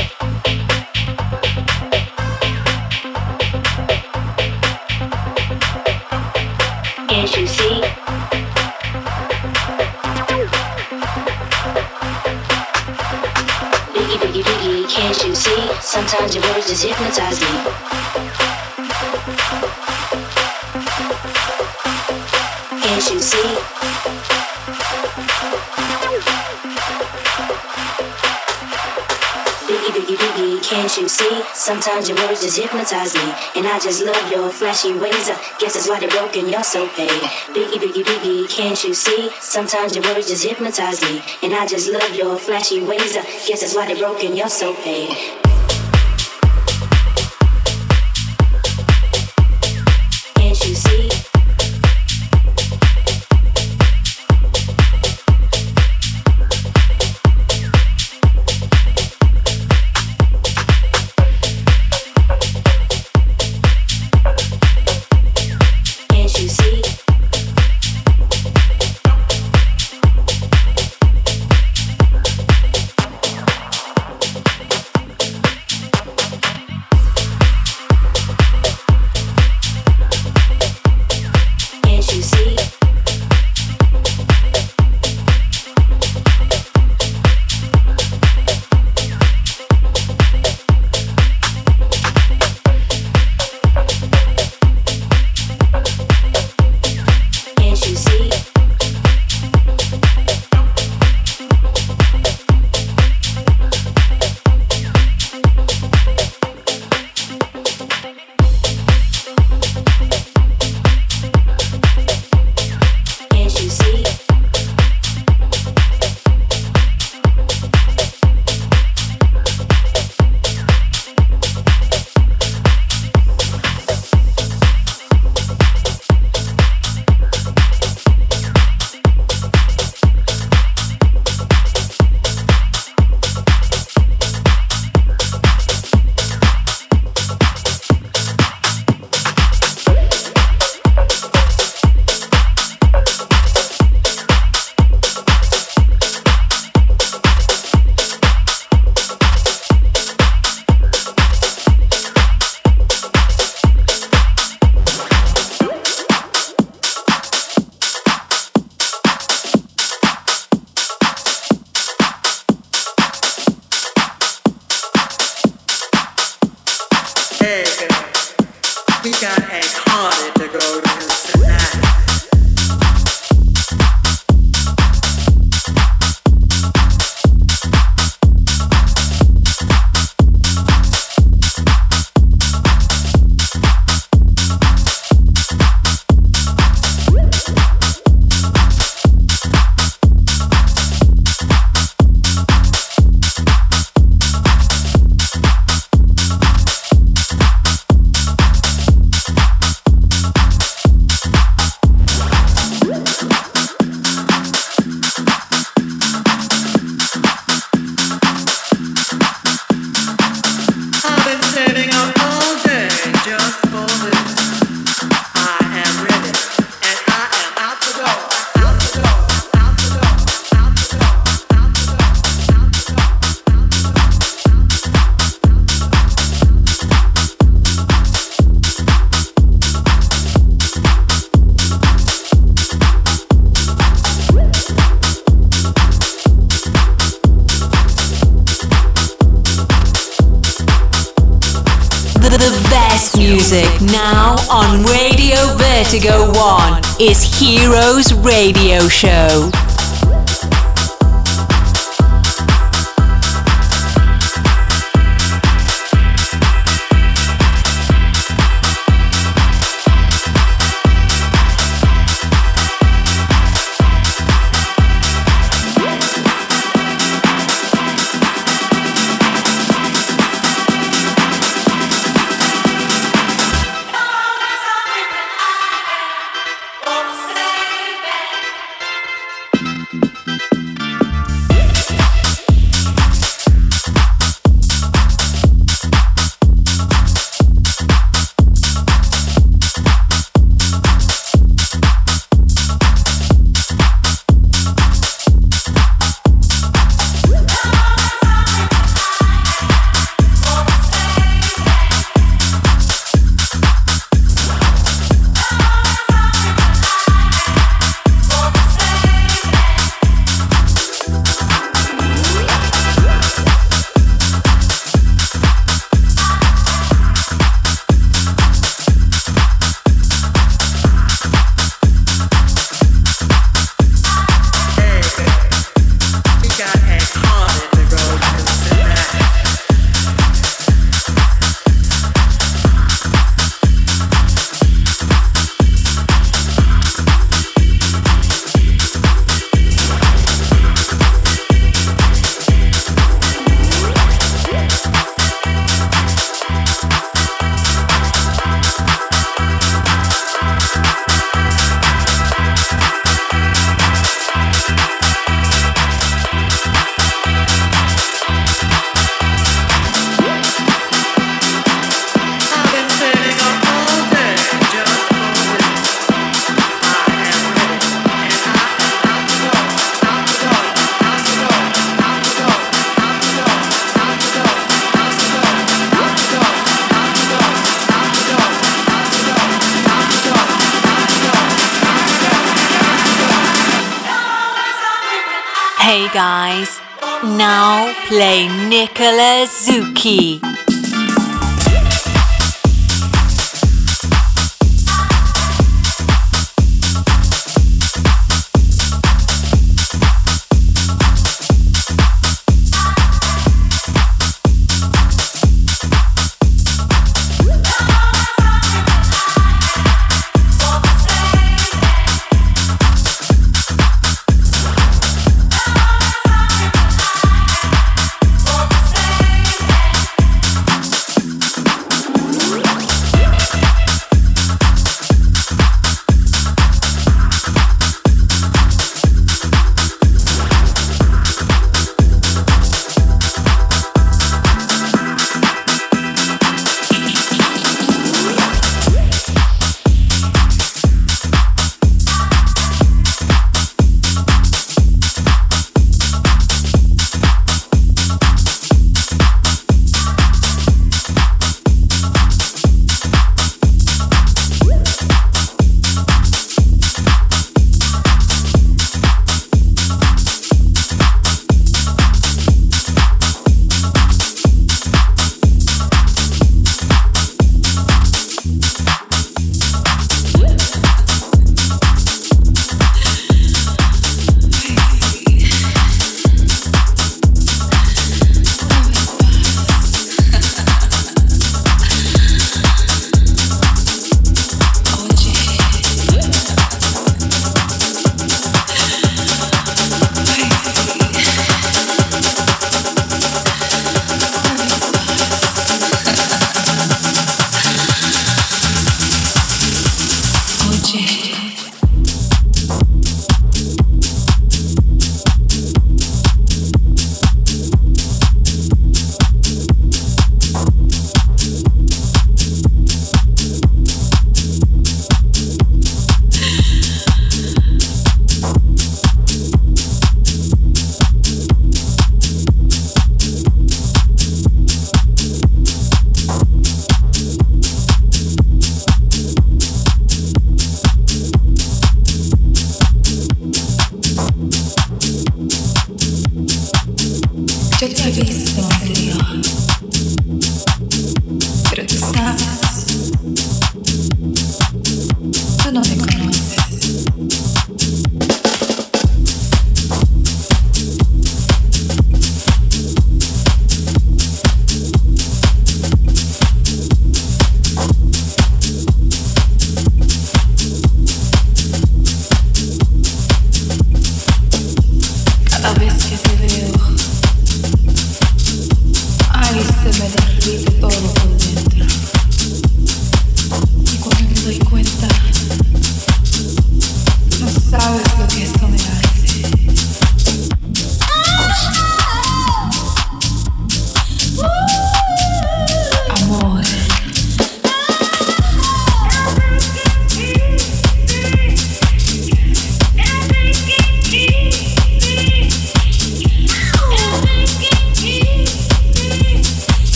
Can't 7.09 7.35
you 7.35 7.47
see? 7.47 7.81
Biggie, 13.95 14.19
biggie, 14.21 14.43
biggie, 14.43 14.87
can't 14.91 15.25
you 15.25 15.35
see? 15.35 15.73
Sometimes 15.81 16.35
your 16.35 16.45
words 16.45 16.69
just 16.69 16.85
hypnotize 16.85 17.41
me. 17.41 17.47
Can't 22.83 23.11
you 23.11 23.21
see? 23.23 24.38
Can't 30.69 30.95
you 30.99 31.09
see? 31.09 31.43
Sometimes 31.55 32.11
your 32.11 32.19
words 32.19 32.43
just 32.43 32.59
hypnotize 32.59 33.15
me. 33.15 33.33
And 33.57 33.67
I 33.67 33.79
just 33.79 34.05
love 34.05 34.31
your 34.31 34.51
flashy 34.51 34.93
ways. 34.93 35.31
I 35.31 35.41
guess 35.59 35.75
that's 35.75 35.89
why 35.89 35.99
they're 35.99 36.11
broken, 36.11 36.47
you're 36.47 36.63
so 36.63 36.87
paid. 36.89 37.09
Biggie, 37.09 37.81
biggie, 37.81 38.05
biggie, 38.05 38.49
can't 38.51 38.85
you 38.85 38.93
see? 38.93 39.31
Sometimes 39.41 39.97
your 39.97 40.05
words 40.05 40.29
just 40.29 40.45
hypnotize 40.45 41.01
me. 41.01 41.23
And 41.43 41.55
I 41.55 41.67
just 41.67 41.91
love 41.91 42.15
your 42.15 42.37
flashy 42.37 42.83
ways. 42.83 43.17
I 43.17 43.23
guess 43.47 43.63
that's 43.63 43.75
why 43.75 43.87
they're 43.87 43.97
broken, 43.97 44.37
you're 44.37 44.51
so 44.51 44.75
paid. 44.75 45.48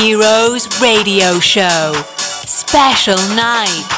Heroes 0.00 0.68
Radio 0.80 1.40
Show. 1.40 1.92
Special 2.46 3.16
night. 3.34 3.97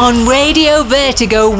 on 0.00 0.24
Radio 0.26 0.82
Vertigo 0.82 1.50
1. 1.50 1.58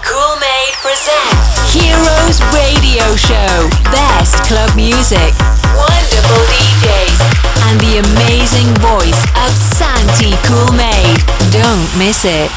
Cool 0.00 0.36
Made 0.40 0.74
presents 0.80 1.74
Heroes 1.76 2.40
Radio 2.56 3.04
Show. 3.16 3.68
Best 3.92 4.34
club 4.48 4.74
music, 4.74 5.36
wonderful 5.76 6.40
DJs, 6.48 7.20
and 7.68 7.76
the 7.84 8.00
amazing 8.00 8.72
voice 8.80 9.22
of 9.44 9.52
Santy 9.76 10.32
Cool 10.48 10.72
Made. 10.72 11.20
Don't 11.52 11.88
miss 11.98 12.24
it. 12.24 12.50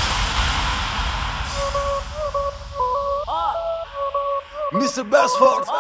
Mr. 4.72 5.03
Besford. 5.03 5.74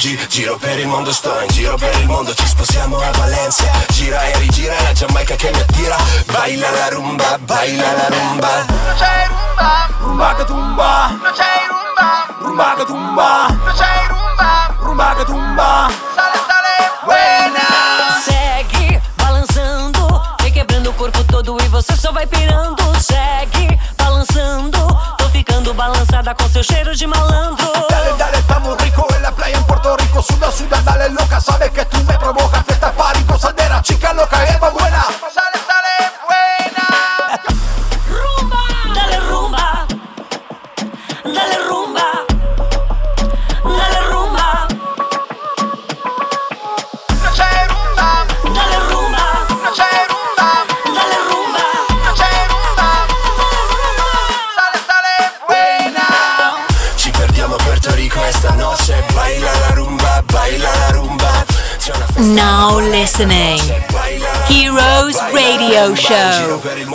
Oggi 0.00 0.18
giro 0.30 0.56
per 0.56 0.78
il 0.78 0.86
mondo, 0.86 1.12
sto 1.12 1.30
in 1.42 1.48
giro 1.48 1.76
per 1.76 1.94
il 2.00 2.06
mondo 2.06 2.32
Ci 2.32 2.46
sposiamo 2.46 2.96
a 3.00 3.10
Valencia. 3.10 3.70
Gira 3.88 4.24
e 4.30 4.38
rigira 4.38 4.74
la 4.80 4.92
Giamaica 4.92 5.34
che 5.36 5.50
mi 5.52 5.60
attira. 5.60 5.94
Baila 6.24 6.70
la 6.70 6.88
rumba, 6.88 7.36
baila 7.36 7.79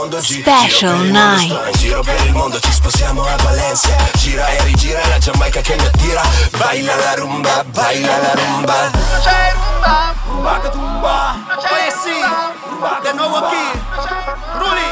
mondo 0.06 0.22
Special 0.22 0.98
night. 1.10 1.78
giro 1.78 2.02
per 2.02 2.16
il 2.26 2.32
mondo 2.32 2.60
ci 2.60 2.72
sposiamo 2.72 3.26
a 3.26 3.36
Valencia. 3.38 3.96
Gira 4.14 4.48
e 4.50 4.64
rigira 4.64 5.02
la 5.08 5.18
Giamaica 5.18 5.62
che 5.62 5.76
mi 5.76 5.86
attira. 5.86 6.22
Baila 6.58 6.96
la 6.96 7.14
rumba, 7.16 7.64
baila 7.64 8.18
la 8.18 8.34
rumba. 8.34 8.90
Non 8.92 9.22
c'è 9.24 9.54
rumba, 9.54 10.14
rumba 10.28 10.60
tumba. 10.70 11.36
Non 11.48 11.58
c'è 11.58 11.88
eh 11.88 11.92
sì, 11.92 12.22
rumba. 12.70 13.00
De 13.02 13.14
nuovo 13.14 13.40
qui 13.50 13.66
Ruli, 14.60 14.90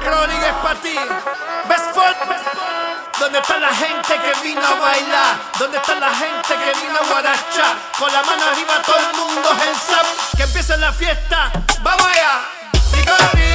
Crónica 0.00 0.46
es 0.48 0.56
para 0.62 0.78
Best 1.68 1.92
foot, 1.92 2.16
best 2.28 2.44
foot. 2.44 3.18
¿Dónde 3.18 3.38
está 3.38 3.58
la 3.58 3.74
gente 3.74 4.14
que 4.16 4.32
vino 4.42 4.60
a 4.60 4.74
bailar? 4.80 5.40
¿Dónde 5.58 5.76
está 5.76 5.94
la 5.96 6.12
gente 6.12 6.52
que 6.56 6.72
vino 6.80 6.98
a 6.98 7.06
guarachar? 7.06 7.76
Con 7.98 8.10
la 8.10 8.22
mano 8.22 8.42
arriba 8.50 8.80
todo 8.84 8.96
el 8.96 9.16
mundo 9.16 9.48
en 9.50 9.74
zap. 9.76 10.06
Que 10.36 10.42
empiece 10.44 10.76
la 10.78 10.92
fiesta. 10.92 11.52
¡Vamos 11.82 12.06
allá! 12.06 12.40
¡Nicolari! 12.92 13.53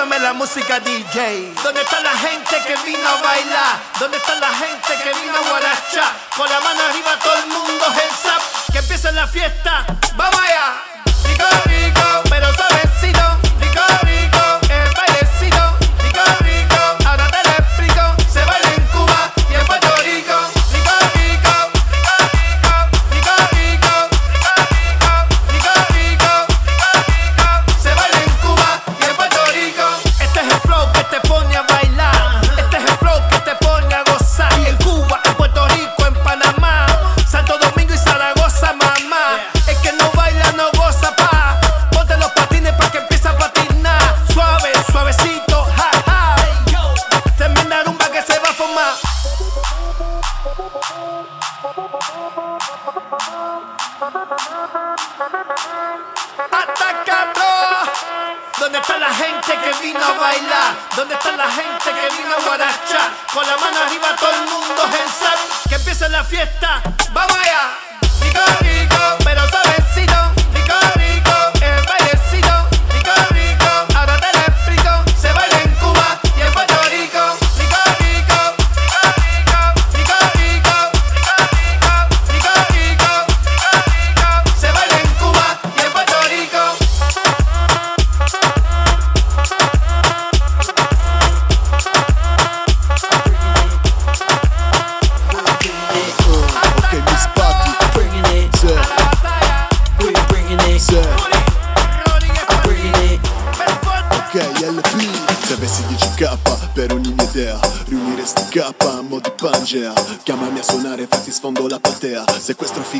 Súbeme 0.00 0.18
la 0.18 0.32
música 0.32 0.80
DJ. 0.80 1.52
¿Dónde 1.62 1.82
está 1.82 2.00
la 2.00 2.16
gente 2.16 2.56
que 2.66 2.74
vino 2.86 3.06
a 3.06 3.20
bailar? 3.20 3.76
¿Dónde 3.98 4.16
está 4.16 4.34
la 4.36 4.48
gente 4.48 4.96
que 5.04 5.12
vino 5.20 5.36
a 5.36 5.46
guarachar? 5.50 6.10
Con 6.34 6.48
la 6.48 6.58
mano 6.60 6.80
arriba 6.88 7.10
todo 7.22 7.34
el 7.34 7.46
mundo 7.48 7.84
hands 7.84 8.24
up. 8.24 8.72
Que 8.72 8.78
empiece 8.78 9.12
la 9.12 9.26
fiesta. 9.26 9.84
Vamos 10.14 10.40
allá. 10.40 10.82
Rico, 11.26 11.44
rico, 11.66 12.22
pero 12.30 12.46
suavecito. 12.54 13.29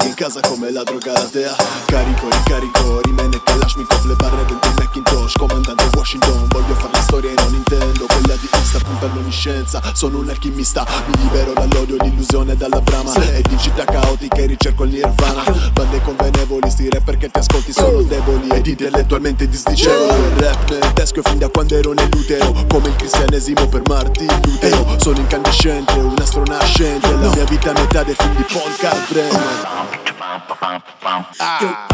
Fighe 0.01 0.09
in 0.09 0.15
casa 0.15 0.41
come 0.41 0.73
la 0.73 0.83
droga 0.83 1.12
la 1.12 1.29
dea. 1.31 1.55
Carico, 1.85 2.29
ricarico, 2.31 3.01
rimane 3.03 3.41
Kalashnikov 3.43 4.05
Le 4.07 4.15
barre 4.15 4.45
dentro 4.47 4.70
il 4.70 4.75
Macintosh. 4.79 5.33
Comandante 5.37 5.89
Washington 5.95 6.47
Voglio 6.49 6.75
fare 6.75 6.93
la 6.93 7.03
storia 7.03 7.31
e 7.31 7.35
non 7.35 7.55
intendo 7.55 8.07
Quella 8.07 8.35
di 8.37 8.49
Insta, 8.53 8.79
punta 8.79 9.07
all'onniscienza 9.07 9.81
Sono 9.95 10.19
un 10.19 10.29
alchimista 10.29 10.87
Mi 11.07 11.23
libero 11.23 11.53
dall'odio, 11.53 11.97
l'illusione 12.01 12.57
dalla 12.57 12.81
brama. 12.81 13.15
Ed 13.15 13.47
in 13.51 13.59
città 13.59 13.85
caotiche 13.85 14.47
ricerco 14.47 14.85
il 14.85 14.91
nirvana. 14.91 15.43
Bande 15.73 16.01
convenevoli, 16.03 16.70
sti 16.70 16.89
rapper 16.91 17.17
che 17.17 17.31
ti 17.31 17.39
ascolti 17.39 17.73
sono 17.73 18.03
deboli 18.03 18.49
Ed 18.49 18.67
intellettualmente 18.67 19.49
disdicevoli. 19.49 20.19
Il 20.19 20.43
rap 20.43 20.70
nel 20.70 20.93
teschio 20.95 21.23
fin 21.23 21.39
da 21.39 21.49
quando 21.49 21.77
ero 21.77 21.93
nell'utero 21.93 22.65
Come 22.69 22.89
il 22.89 22.97
cristianesimo 22.97 23.67
per 23.67 23.83
Martin 23.87 24.29
Lutero. 24.45 24.97
Sono 24.99 25.19
incandescente, 25.19 25.93
un 25.95 26.15
astro 26.19 26.20
nascente 26.20 26.20
La 26.20 26.27
mia 27.41 27.49
vita 27.49 27.70
è 27.70 27.81
metà 27.81 28.02
dei 28.02 28.15
film 28.15 28.36
di 28.36 28.44
Paul 28.52 28.77
Kalbrenner 28.77 29.89
Say, 31.33 31.90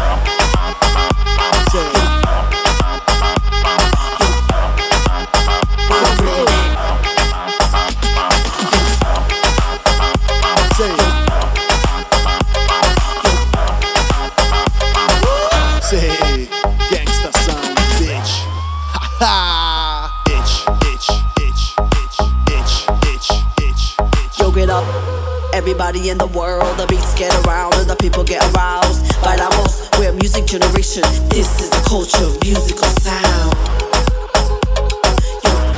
get 27.17 27.33
around 27.47 27.73
and 27.75 27.89
the 27.89 27.95
people 27.95 28.23
get 28.23 28.43
aroused. 28.53 29.03
Bailamos, 29.25 29.89
we're 29.97 30.11
a 30.11 30.13
music 30.13 30.45
generation. 30.45 31.01
This 31.29 31.49
is 31.59 31.69
the 31.71 31.81
culture, 31.87 32.29
musical 32.45 32.87
sound. 33.01 33.53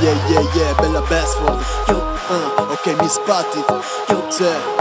Yeah, 0.02 0.16
yeah, 0.28 0.44
yeah, 0.54 0.76
bella 0.80 1.00
bass 1.08 1.34
for 1.34 1.56
Yo, 1.88 1.98
uh, 1.98 2.72
ok, 2.72 2.94
mi 3.00 3.08
spatti. 3.08 3.64
Yo, 4.08 4.26
c'è. 4.28 4.79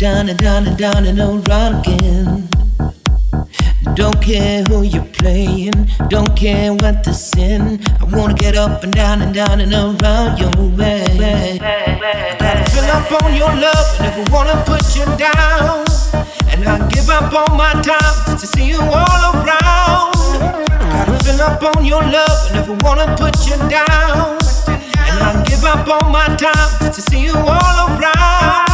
Down 0.00 0.30
and 0.30 0.38
down 0.38 0.66
and 0.66 0.78
down 0.78 1.04
and 1.04 1.18
around 1.20 1.86
again. 1.86 2.48
Don't 3.94 4.18
care 4.22 4.64
who 4.64 4.80
you're 4.80 5.04
playing, 5.20 5.74
don't 6.08 6.34
care 6.34 6.72
what 6.72 7.04
they're 7.04 7.12
saying. 7.12 7.84
I 8.00 8.04
wanna 8.04 8.32
get 8.32 8.56
up 8.56 8.82
and 8.82 8.94
down 8.94 9.20
and 9.20 9.34
down 9.34 9.60
and 9.60 9.74
around 9.74 10.38
your 10.38 10.52
way. 10.74 11.58
Gotta 12.38 12.70
fill 12.70 12.84
up 12.84 13.12
on 13.22 13.34
your 13.34 13.52
love 13.54 14.00
and 14.00 14.06
if 14.06 14.32
wanna 14.32 14.62
put 14.64 14.80
you 14.96 15.04
down. 15.18 15.84
And 16.48 16.66
I 16.66 16.88
give 16.88 17.10
up 17.10 17.34
on 17.34 17.58
my 17.58 17.72
time 17.82 18.38
to 18.38 18.46
see 18.46 18.70
you 18.70 18.80
all 18.80 19.20
around. 19.34 20.14
Gotta 20.96 21.24
fill 21.24 21.42
up 21.42 21.62
on 21.76 21.84
your 21.84 22.00
love 22.00 22.38
and 22.48 22.56
if 22.56 22.82
wanna 22.82 23.14
put 23.18 23.36
you 23.46 23.56
down. 23.68 24.38
And 24.66 25.16
I 25.28 25.44
give 25.46 25.62
up 25.62 25.86
on 25.86 26.10
my 26.10 26.34
time 26.36 26.90
to 26.90 27.00
see 27.02 27.20
you 27.20 27.36
all 27.36 27.98
around. 27.98 28.69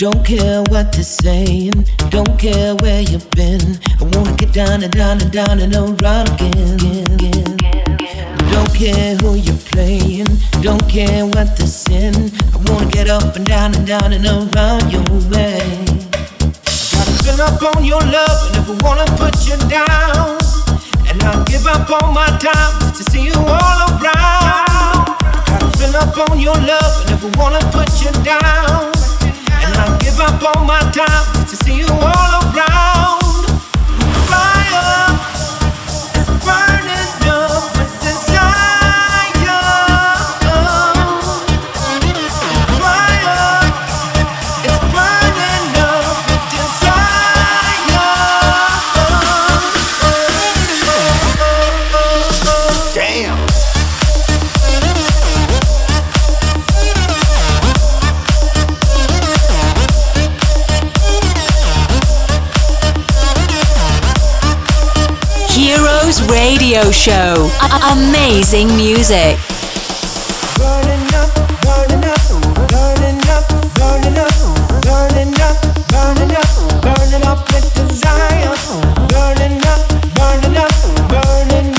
Don't 0.00 0.24
care 0.24 0.62
what 0.70 0.92
they're 0.92 1.04
saying, 1.04 1.84
don't 2.08 2.38
care 2.38 2.74
where 2.76 3.02
you've 3.02 3.30
been. 3.32 3.60
I 4.00 4.04
wanna 4.04 4.34
get 4.34 4.50
down 4.50 4.82
and 4.82 4.90
down 4.90 5.20
and 5.20 5.30
down 5.30 5.60
and 5.60 5.74
around 5.76 6.26
again. 6.40 6.80
again, 6.80 7.20
again. 7.20 8.38
Don't 8.50 8.74
care 8.74 9.14
who 9.16 9.34
you're 9.34 9.62
playing, 9.68 10.24
don't 10.62 10.88
care 10.88 11.26
what 11.26 11.54
they're 11.54 11.66
saying. 11.66 12.32
I 12.54 12.56
wanna 12.64 12.90
get 12.90 13.10
up 13.10 13.36
and 13.36 13.44
down 13.44 13.74
and 13.74 13.86
down 13.86 14.14
and 14.14 14.24
around 14.24 14.90
your 14.90 15.04
way. 15.28 15.60
Gotta 16.96 17.12
fill 17.20 17.42
up 17.42 17.60
on 17.76 17.84
your 17.84 18.00
love, 18.00 18.40
and 18.48 18.56
I 18.56 18.76
wanna 18.82 19.04
put 19.20 19.36
you 19.44 19.58
down, 19.68 20.38
and 21.10 21.22
I'll 21.24 21.44
give 21.44 21.66
up 21.66 21.90
on 21.90 22.14
my 22.14 22.24
time 22.40 22.94
to 22.96 23.02
see 23.12 23.24
you 23.26 23.34
all 23.36 23.78
around. 23.92 25.12
Gotta 25.44 25.68
fill 25.76 25.94
up 25.96 26.30
on 26.30 26.40
your 26.40 26.56
love, 26.56 27.04
and 27.04 27.20
I 27.20 27.38
wanna 27.38 27.60
put 27.70 27.90
you 28.00 28.10
down. 28.24 28.99
Up 30.20 30.42
on 30.54 30.66
my 30.66 30.78
time 30.92 31.46
to 31.46 31.56
see 31.56 31.78
you 31.78 31.86
all 31.88 32.29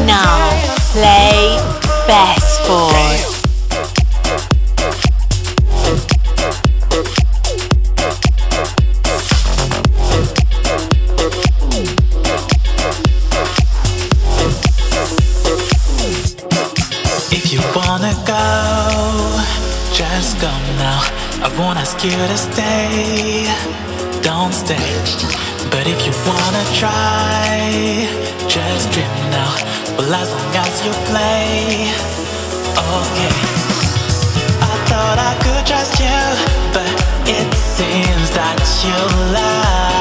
now 0.05 0.51
play 0.93 1.57
Best 2.05 2.61
Boy. 2.67 3.16
Ask 21.97 22.05
you 22.05 22.11
to 22.11 22.37
stay, 22.37 23.45
don't 24.21 24.53
stay. 24.53 24.75
But 25.71 25.87
if 25.87 26.05
you 26.05 26.13
wanna 26.27 26.63
try, 26.73 28.07
just 28.47 28.91
dream 28.91 29.07
now. 29.31 29.55
Well, 29.97 30.13
as 30.13 30.29
long 30.29 30.55
as 30.55 30.85
you 30.85 30.91
play, 31.09 31.89
oh, 32.77 33.01
okay. 33.01 33.33
I 34.61 34.73
thought 34.89 35.17
I 35.17 35.33
could 35.43 35.65
trust 35.65 35.99
you, 35.99 36.19
but 36.73 36.91
it's 37.25 37.79
you 38.85 39.33
lied. 39.33 39.96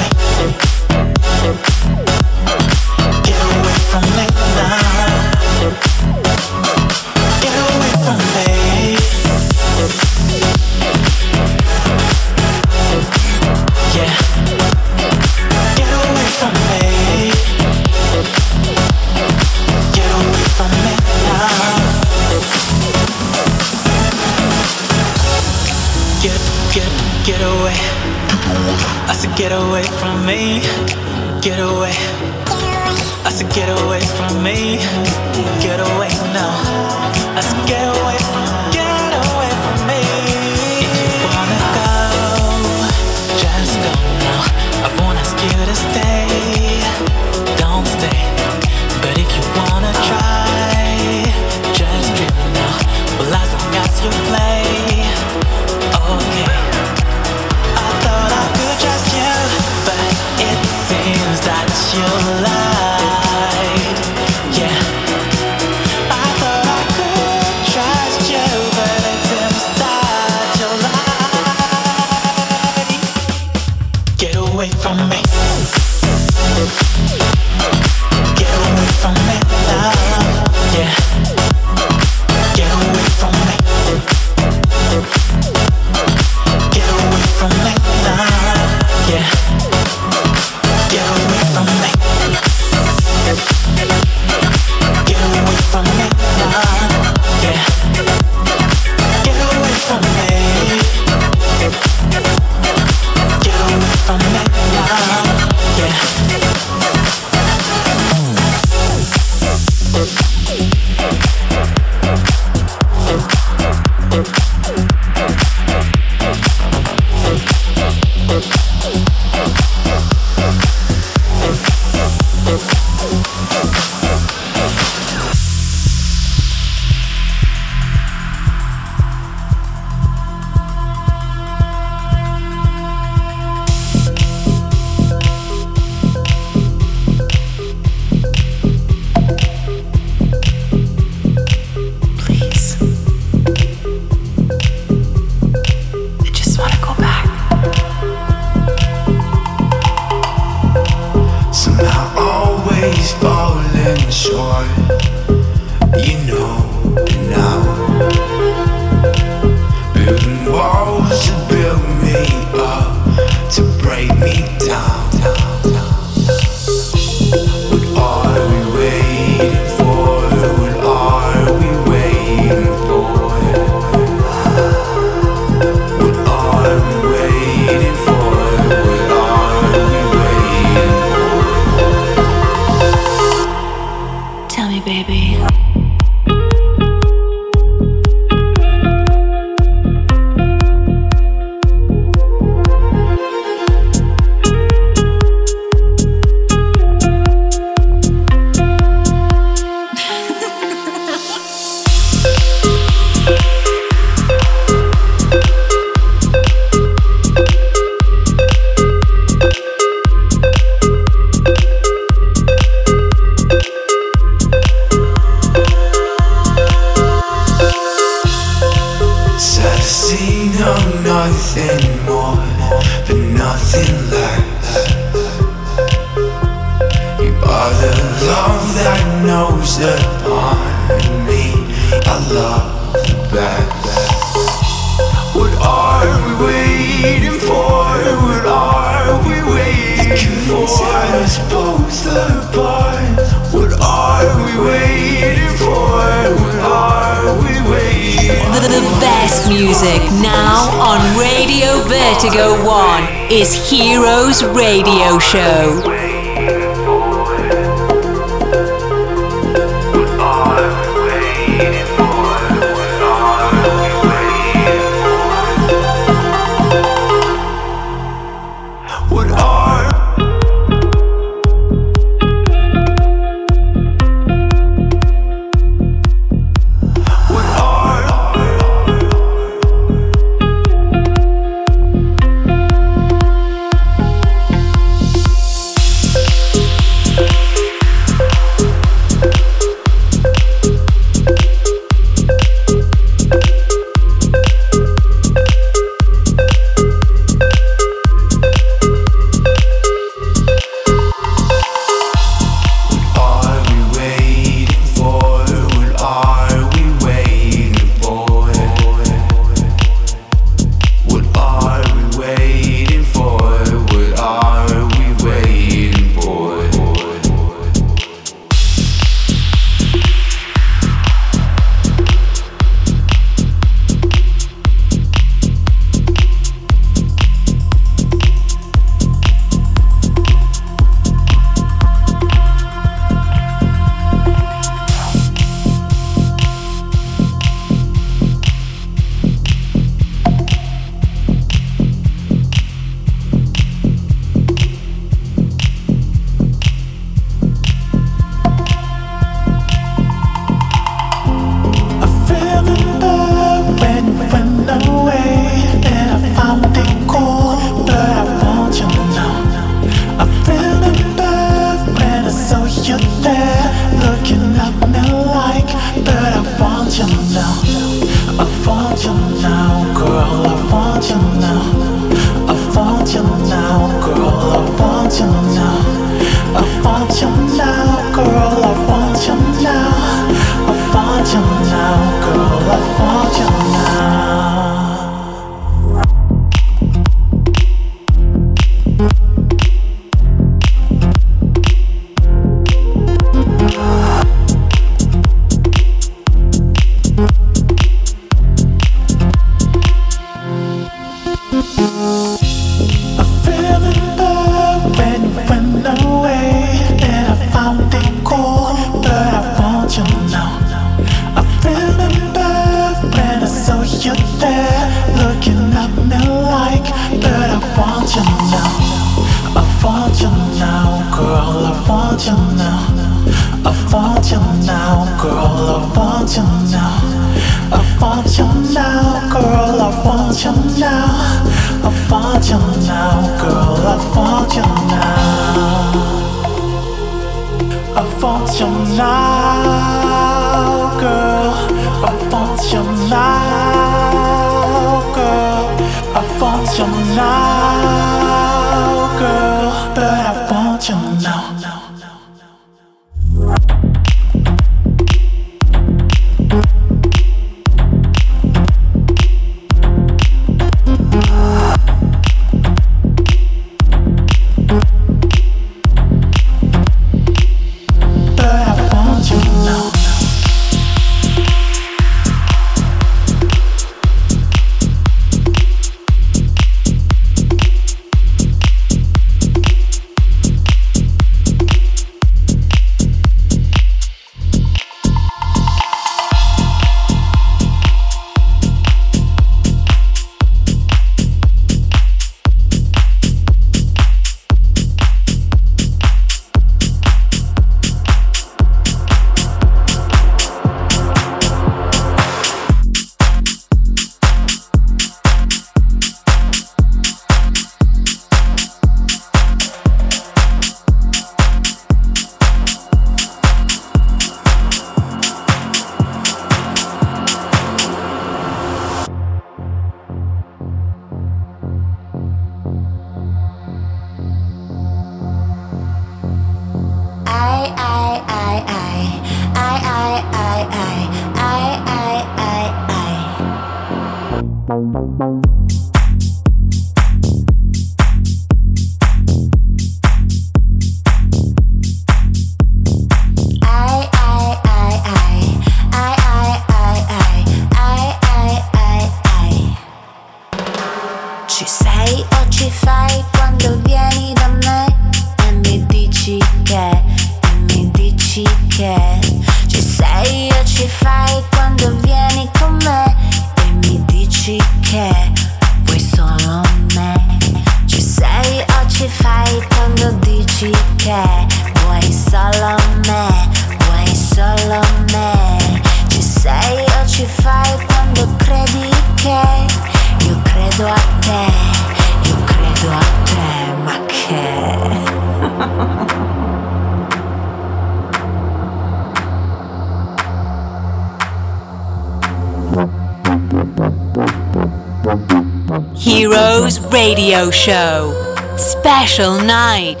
show, 597.68 598.16
special 598.56 599.36
night, 599.42 600.00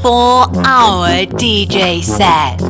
4 0.00 0.48
hour 0.64 1.26
DJ 1.36 2.00
set. 2.02 2.62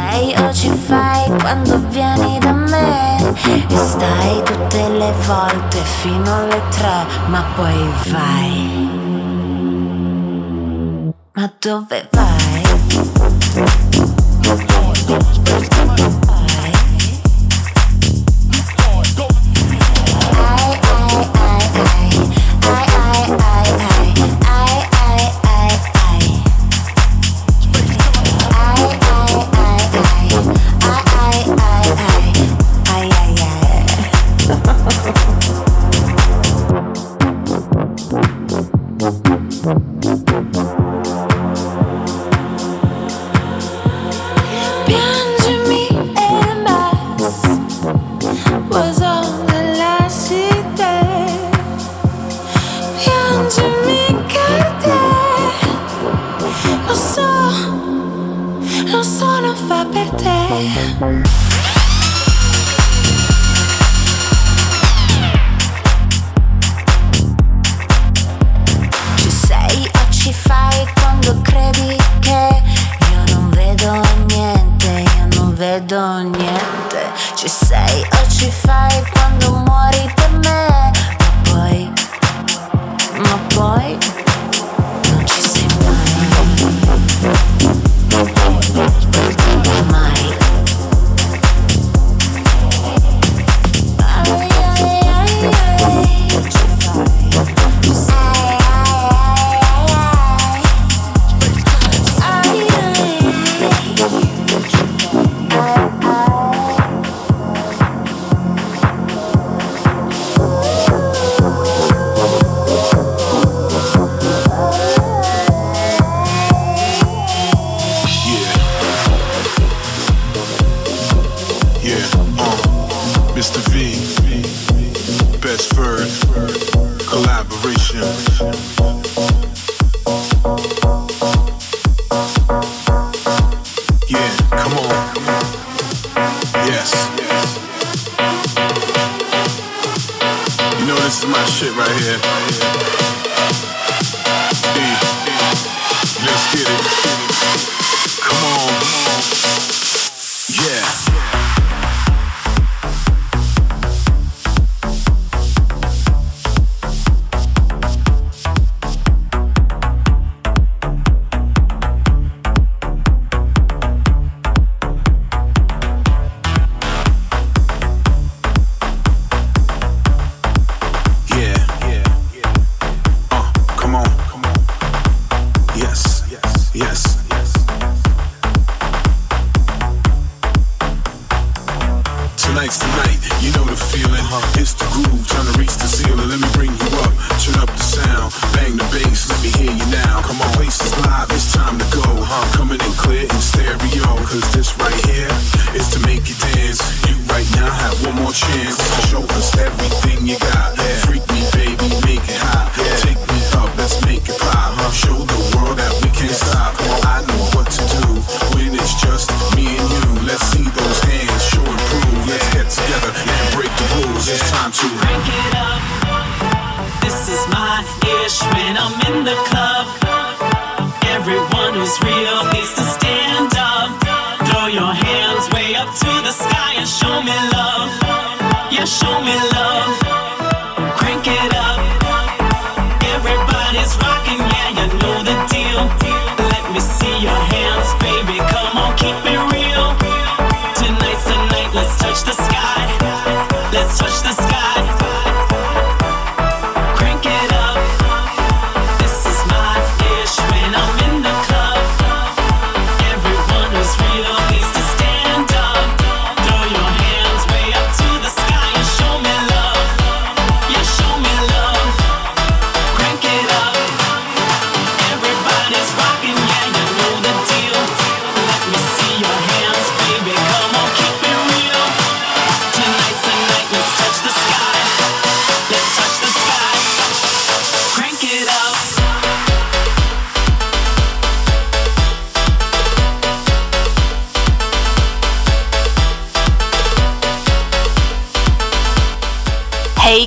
Stai 3.71 4.43
tutte 4.43 4.89
le 4.89 5.13
volte 5.25 5.77
fino 6.01 6.35
alle 6.35 6.61
tre, 6.69 7.05
ma 7.27 7.45
poi 7.55 7.93
vai. 8.11 9.12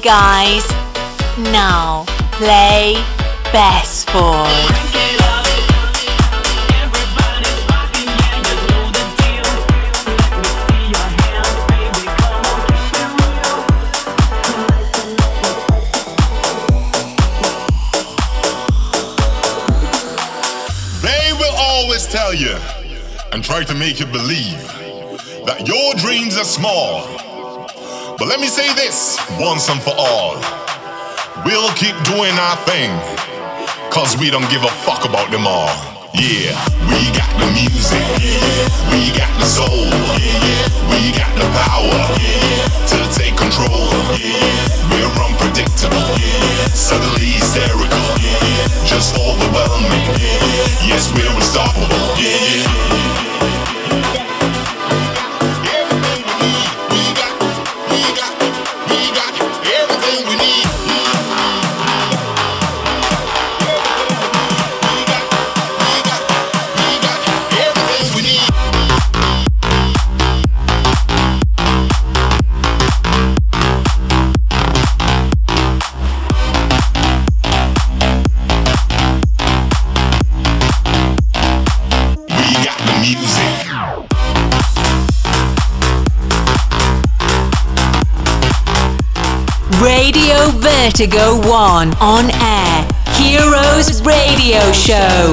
guys. 0.07 0.65
Now, 1.37 2.05
play 2.31 2.95
Best 3.53 4.07
Boy. 4.13 4.47
tell 22.09 22.33
you 22.33 22.57
and 23.33 23.43
try 23.43 23.65
to 23.65 23.75
make 23.75 23.99
you 23.99 24.07
believe 24.07 24.63
that 25.45 25.67
your 25.67 25.93
dreams 25.95 26.37
are 26.39 26.45
small 26.45 27.26
but 28.27 28.31
let 28.31 28.41
me 28.41 28.49
say 28.49 28.67
this 28.75 29.23
once 29.39 29.71
and 29.71 29.81
for 29.81 29.95
all. 29.97 30.35
We'll 31.47 31.71
keep 31.79 31.95
doing 32.03 32.35
our 32.35 32.59
thing, 32.67 32.91
cause 33.89 34.19
we 34.19 34.31
don't 34.35 34.51
give 34.51 34.65
a 34.65 34.73
fuck 34.83 35.05
about 35.05 35.31
them 35.31 35.47
all. 35.47 35.71
Yeah, 36.11 36.59
we 36.91 37.07
got 37.15 37.31
the 37.39 37.47
music, 37.55 38.03
we 38.91 39.15
got 39.15 39.31
the 39.39 39.47
soul, 39.47 39.87
we 40.91 41.15
got 41.15 41.31
the 41.39 41.47
power 41.55 42.03
to 42.91 42.99
take 43.15 43.39
control. 43.39 43.95
We're 44.91 45.15
unpredictable, 45.23 46.11
suddenly 46.75 47.39
hysterical, 47.39 48.11
just 48.91 49.15
overwhelming. 49.15 50.03
Yes, 50.83 51.15
we're 51.15 51.31
unstoppable. 51.31 51.87
Vertigo 90.87 91.41
One 91.49 91.93
on 91.97 92.31
air. 92.31 92.89
Heroes 93.17 94.01
Radio 94.03 94.61
Show. 94.71 95.33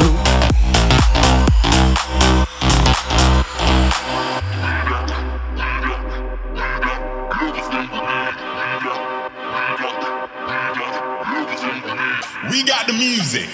We 12.49 12.63
got 12.63 12.87
the 12.87 12.93
music. 12.93 13.47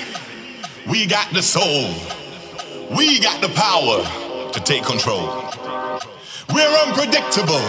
We 0.89 1.05
got 1.05 1.29
the 1.33 1.41
soul. 1.41 1.93
We 2.95 3.19
got 3.19 3.41
the 3.41 3.49
power 3.49 4.51
to 4.53 4.59
take 4.61 4.83
control. 4.83 5.27
We're 6.53 6.75
unpredictable, 6.87 7.59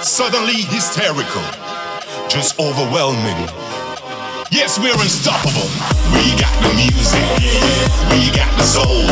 suddenly 0.00 0.62
hysterical 0.62 1.59
just 2.30 2.60
overwhelming. 2.60 3.42
Yes, 4.54 4.78
we're 4.78 4.94
unstoppable. 4.94 5.66
We 6.14 6.30
got 6.38 6.54
the 6.62 6.70
music. 6.78 7.26
We 8.14 8.30
got 8.30 8.46
the 8.56 8.62
soul. 8.62 9.02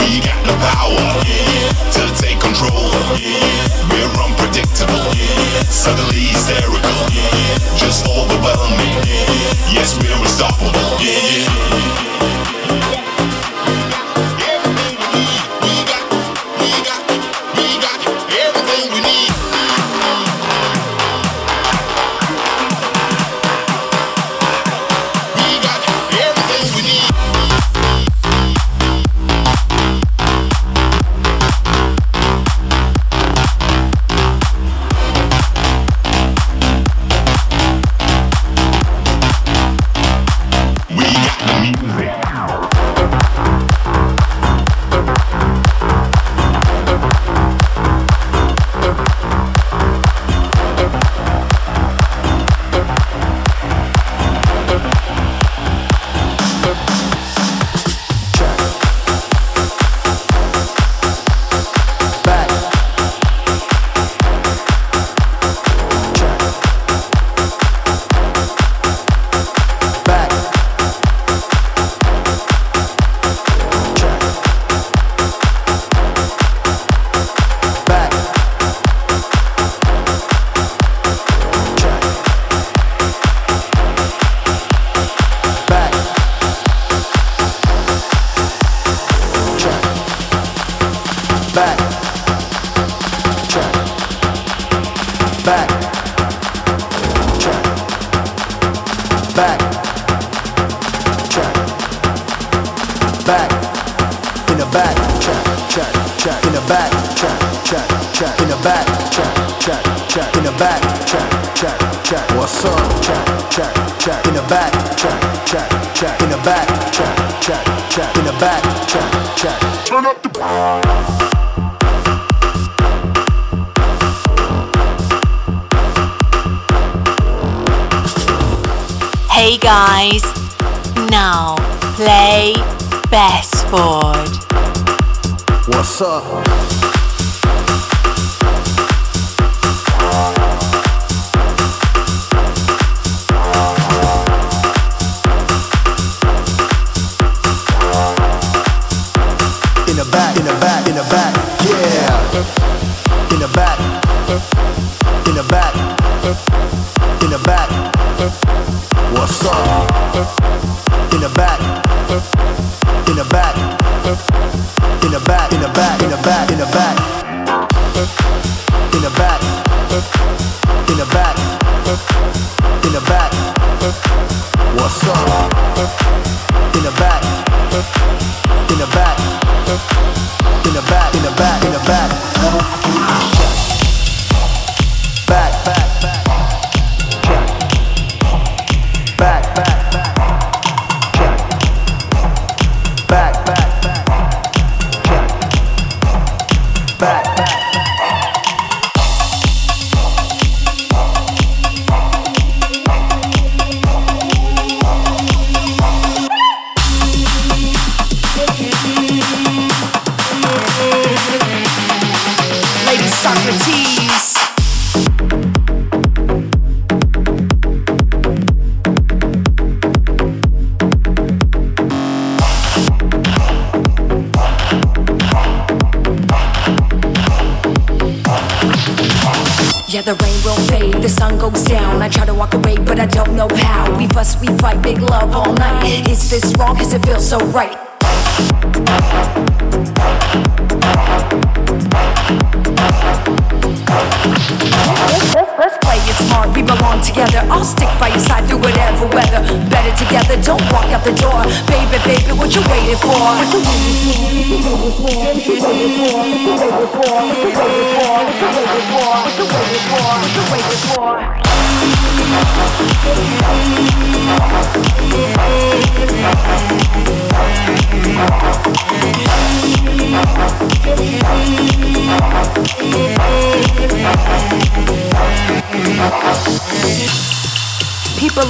We 0.00 0.24
got 0.24 0.40
the 0.48 0.56
power 0.72 1.04
to 1.92 2.02
take 2.16 2.40
control. 2.40 2.88
We're 3.92 4.08
unpredictable. 4.24 5.04
Suddenly 5.68 6.32
hysterical. 6.32 6.96
Just 7.76 8.08
overwhelming. 8.08 9.04
Yes, 9.68 9.92
we're 10.00 10.16
unstoppable. 10.16 10.72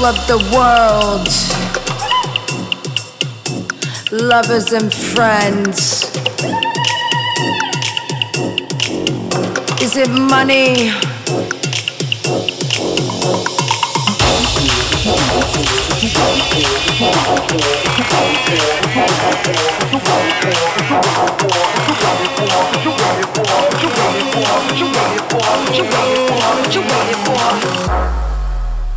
Of 0.05 0.27
the 0.27 0.37
world, 0.53 1.29
lovers 4.13 4.73
and 4.73 4.93
friends. 4.93 6.11
Is 9.81 9.97
it 9.97 10.11
money? 10.11 10.91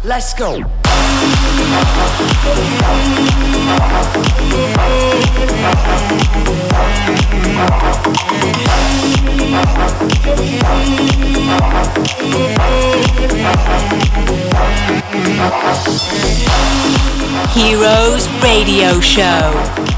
Let's 0.03 0.33
go. 0.35 0.57
Heroes 17.53 18.27
Radio 18.43 18.99
Show. 19.01 19.51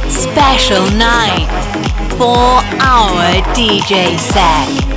Special 0.08 0.90
night. 0.92 1.48
Four 2.18 2.64
hour 2.80 3.42
DJ 3.54 4.18
set. 4.18 4.89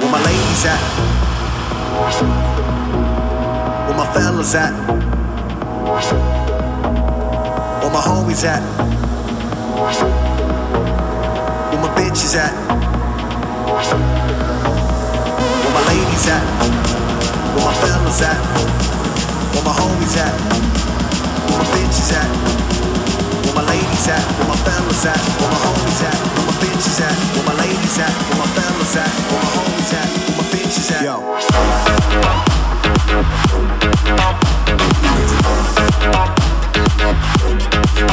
Where 0.00 0.10
my 0.10 0.22
ladies 0.24 0.64
at? 0.64 0.80
Where 3.86 3.96
my 3.96 4.12
fellas 4.12 4.54
at? 4.54 6.39
My 8.30 8.36
at? 8.46 8.62
Where 11.66 11.82
my 11.82 11.90
bitches 11.98 12.38
at? 12.38 12.54
Where 15.58 15.74
my 15.74 15.82
ladies 15.90 16.28
at? 16.30 16.44
Where 17.56 17.64
my 17.66 17.74
fellas 17.74 18.22
at? 18.22 18.38
Where 19.50 19.64
my 19.66 19.72
homies 19.74 20.14
at? 20.14 20.30
Where 21.50 21.58
my 21.58 21.66
bitches 21.74 22.14
at? 22.14 22.30
Where 23.46 23.54
my 23.56 23.62
ladies 23.66 24.06
at? 24.06 24.22
Where 24.38 24.46
my 24.46 24.54
fellas 24.62 25.06
at? 25.06 25.18
Where 25.18 25.50
my 25.50 25.58
homies 25.58 26.02
at? 26.06 26.14
Where 26.38 26.46
my 26.46 26.54
bitches 26.62 27.02
at? 27.02 27.16
Where 27.34 27.46
my 27.50 27.54
ladies 27.58 27.98
at? 27.98 28.14
Where 28.14 28.38
my 28.38 28.46
fellas 28.54 28.94
at? 28.94 29.10
Where 29.10 29.42
my 29.42 29.50
homies 29.58 29.90
at? 29.92 30.06
Where 30.06 30.38
my 30.38 30.46
bitches 30.54 30.94
at? 30.94 31.02
Yo. 37.50 37.59
Yo, 38.00 38.06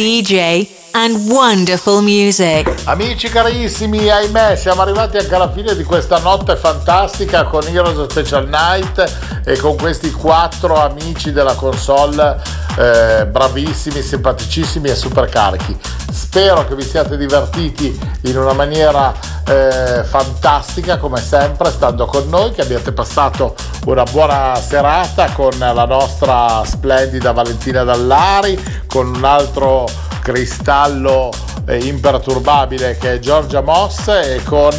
DJ 0.00 0.66
and 0.92 1.28
wonderful 1.28 2.00
music. 2.00 2.72
Amici 2.84 3.28
carissimi, 3.28 4.08
ahimè, 4.08 4.56
siamo 4.56 4.80
arrivati 4.80 5.18
anche 5.18 5.34
alla 5.34 5.52
fine 5.52 5.76
di 5.76 5.84
questa 5.84 6.18
notte 6.18 6.56
fantastica 6.56 7.44
con 7.44 7.66
Heroes 7.66 8.10
Special 8.10 8.48
Night 8.48 9.42
e 9.44 9.58
con 9.58 9.76
questi 9.76 10.10
quattro 10.10 10.76
amici 10.76 11.32
della 11.32 11.54
console 11.54 12.40
eh, 12.78 13.26
bravissimi, 13.26 14.00
simpaticissimi 14.00 14.88
e 14.88 14.94
super 14.94 15.28
carichi. 15.28 15.76
Spero 16.10 16.66
che 16.66 16.74
vi 16.74 16.84
siate 16.84 17.16
divertiti 17.16 17.98
in 18.22 18.38
una 18.38 18.52
maniera 18.52 19.12
eh, 19.46 20.04
fantastica 20.04 20.96
come 20.98 21.20
sempre 21.20 21.70
stando 21.70 22.06
con 22.06 22.28
noi, 22.28 22.52
che 22.52 22.62
abbiate 22.62 22.92
passato 22.92 23.54
una 23.86 24.04
buona 24.04 24.54
serata 24.56 25.32
con 25.32 25.52
la 25.58 25.84
nostra 25.84 26.62
splendida 26.64 27.32
Valentina 27.32 27.82
Dallari, 27.82 28.79
con 28.90 29.14
un 29.14 29.24
altro 29.24 29.86
cristallo 30.20 31.30
eh, 31.66 31.78
imperturbabile 31.78 32.98
che 32.98 33.14
è 33.14 33.18
Giorgia 33.20 33.60
Moss 33.60 34.08
e 34.08 34.42
con 34.44 34.74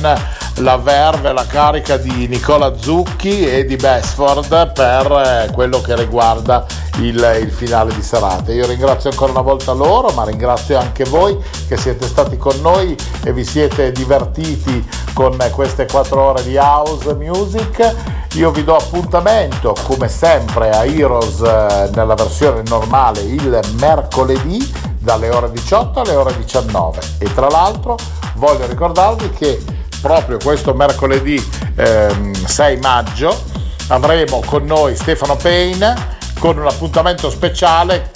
la 0.57 0.77
verve, 0.77 1.31
la 1.31 1.45
carica 1.45 1.97
di 1.97 2.27
Nicola 2.27 2.77
Zucchi 2.77 3.47
e 3.47 3.65
di 3.65 3.77
Besford 3.77 4.73
per 4.73 5.11
eh, 5.11 5.51
quello 5.53 5.81
che 5.81 5.95
riguarda 5.95 6.65
il, 6.97 7.39
il, 7.41 7.51
finale 7.51 7.93
di 7.95 8.01
serata. 8.01 8.51
Io 8.51 8.67
ringrazio 8.67 9.09
ancora 9.09 9.31
una 9.31 9.41
volta 9.41 9.71
loro, 9.71 10.09
ma 10.09 10.25
ringrazio 10.25 10.77
anche 10.77 11.05
voi 11.05 11.37
che 11.67 11.77
siete 11.77 12.05
stati 12.05 12.37
con 12.37 12.59
noi 12.61 12.95
e 13.23 13.31
vi 13.31 13.45
siete 13.45 13.91
divertiti 13.91 14.87
con 15.13 15.37
queste 15.51 15.87
quattro 15.87 16.21
ore 16.21 16.43
di 16.43 16.57
house 16.57 17.13
music. 17.15 18.10
Io 18.35 18.49
vi 18.51 18.63
do 18.63 18.77
appuntamento 18.77 19.75
come 19.83 20.07
sempre 20.07 20.69
a 20.69 20.85
Heroes 20.85 21.41
eh, 21.41 21.89
nella 21.93 22.13
versione 22.13 22.61
normale 22.65 23.19
il 23.19 23.59
mercoledì 23.77 24.73
dalle 24.99 25.29
ore 25.29 25.51
18 25.51 25.99
alle 25.99 26.15
ore 26.15 26.37
19 26.37 26.99
e 27.17 27.33
tra 27.33 27.49
l'altro 27.49 27.97
voglio 28.35 28.65
ricordarvi 28.67 29.31
che 29.31 29.61
proprio 29.99 30.37
questo 30.37 30.73
mercoledì 30.73 31.45
ehm, 31.75 32.31
6 32.45 32.77
maggio 32.77 33.37
avremo 33.87 34.41
con 34.45 34.63
noi 34.63 34.95
Stefano 34.95 35.35
Payne 35.35 36.19
con 36.39 36.57
un 36.57 36.67
appuntamento 36.67 37.29
speciale 37.29 38.11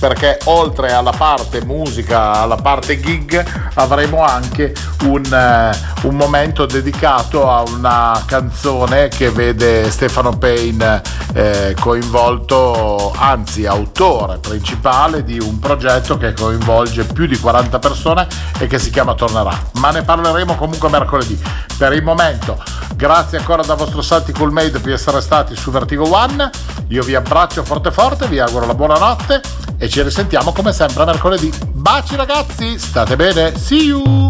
perché 0.00 0.38
oltre 0.44 0.92
alla 0.92 1.12
parte 1.12 1.62
musica, 1.62 2.32
alla 2.32 2.56
parte 2.56 2.98
gig, 2.98 3.44
avremo 3.74 4.24
anche 4.24 4.74
un, 5.04 5.20
uh, 5.20 5.89
un, 6.02 6.14
momento 6.14 6.66
dedicato 6.66 7.50
a 7.50 7.62
una 7.62 8.22
canzone 8.26 9.08
che 9.08 9.30
vede 9.30 9.90
Stefano 9.90 10.36
Payne 10.36 11.02
eh, 11.32 11.74
coinvolto, 11.78 13.12
anzi 13.16 13.66
autore 13.66 14.38
principale 14.38 15.22
di 15.22 15.38
un 15.38 15.58
progetto 15.58 16.16
che 16.16 16.32
coinvolge 16.32 17.04
più 17.04 17.26
di 17.26 17.38
40 17.38 17.78
persone 17.78 18.26
e 18.58 18.66
che 18.66 18.78
si 18.78 18.90
chiama 18.90 19.14
Tornerà. 19.14 19.56
Ma 19.74 19.90
ne 19.90 20.02
parleremo 20.02 20.54
comunque 20.56 20.88
mercoledì. 20.88 21.38
Per 21.76 21.92
il 21.92 22.02
momento, 22.02 22.62
grazie 22.94 23.38
ancora 23.38 23.62
da 23.62 23.74
vostro 23.74 24.02
Santi 24.02 24.32
Cool 24.32 24.52
Made 24.52 24.78
per 24.80 24.92
essere 24.92 25.20
stati 25.20 25.56
su 25.56 25.70
Vertigo 25.70 26.12
One. 26.14 26.50
Io 26.88 27.02
vi 27.02 27.14
abbraccio 27.14 27.64
forte 27.64 27.90
forte, 27.90 28.26
vi 28.26 28.38
auguro 28.40 28.66
la 28.66 28.74
buonanotte 28.74 29.40
e 29.78 29.88
ci 29.88 30.02
risentiamo 30.02 30.52
come 30.52 30.72
sempre 30.72 31.04
mercoledì. 31.04 31.50
Baci 31.72 32.16
ragazzi, 32.16 32.78
state 32.78 33.16
bene, 33.16 33.56
see 33.56 33.84
you! 33.84 34.29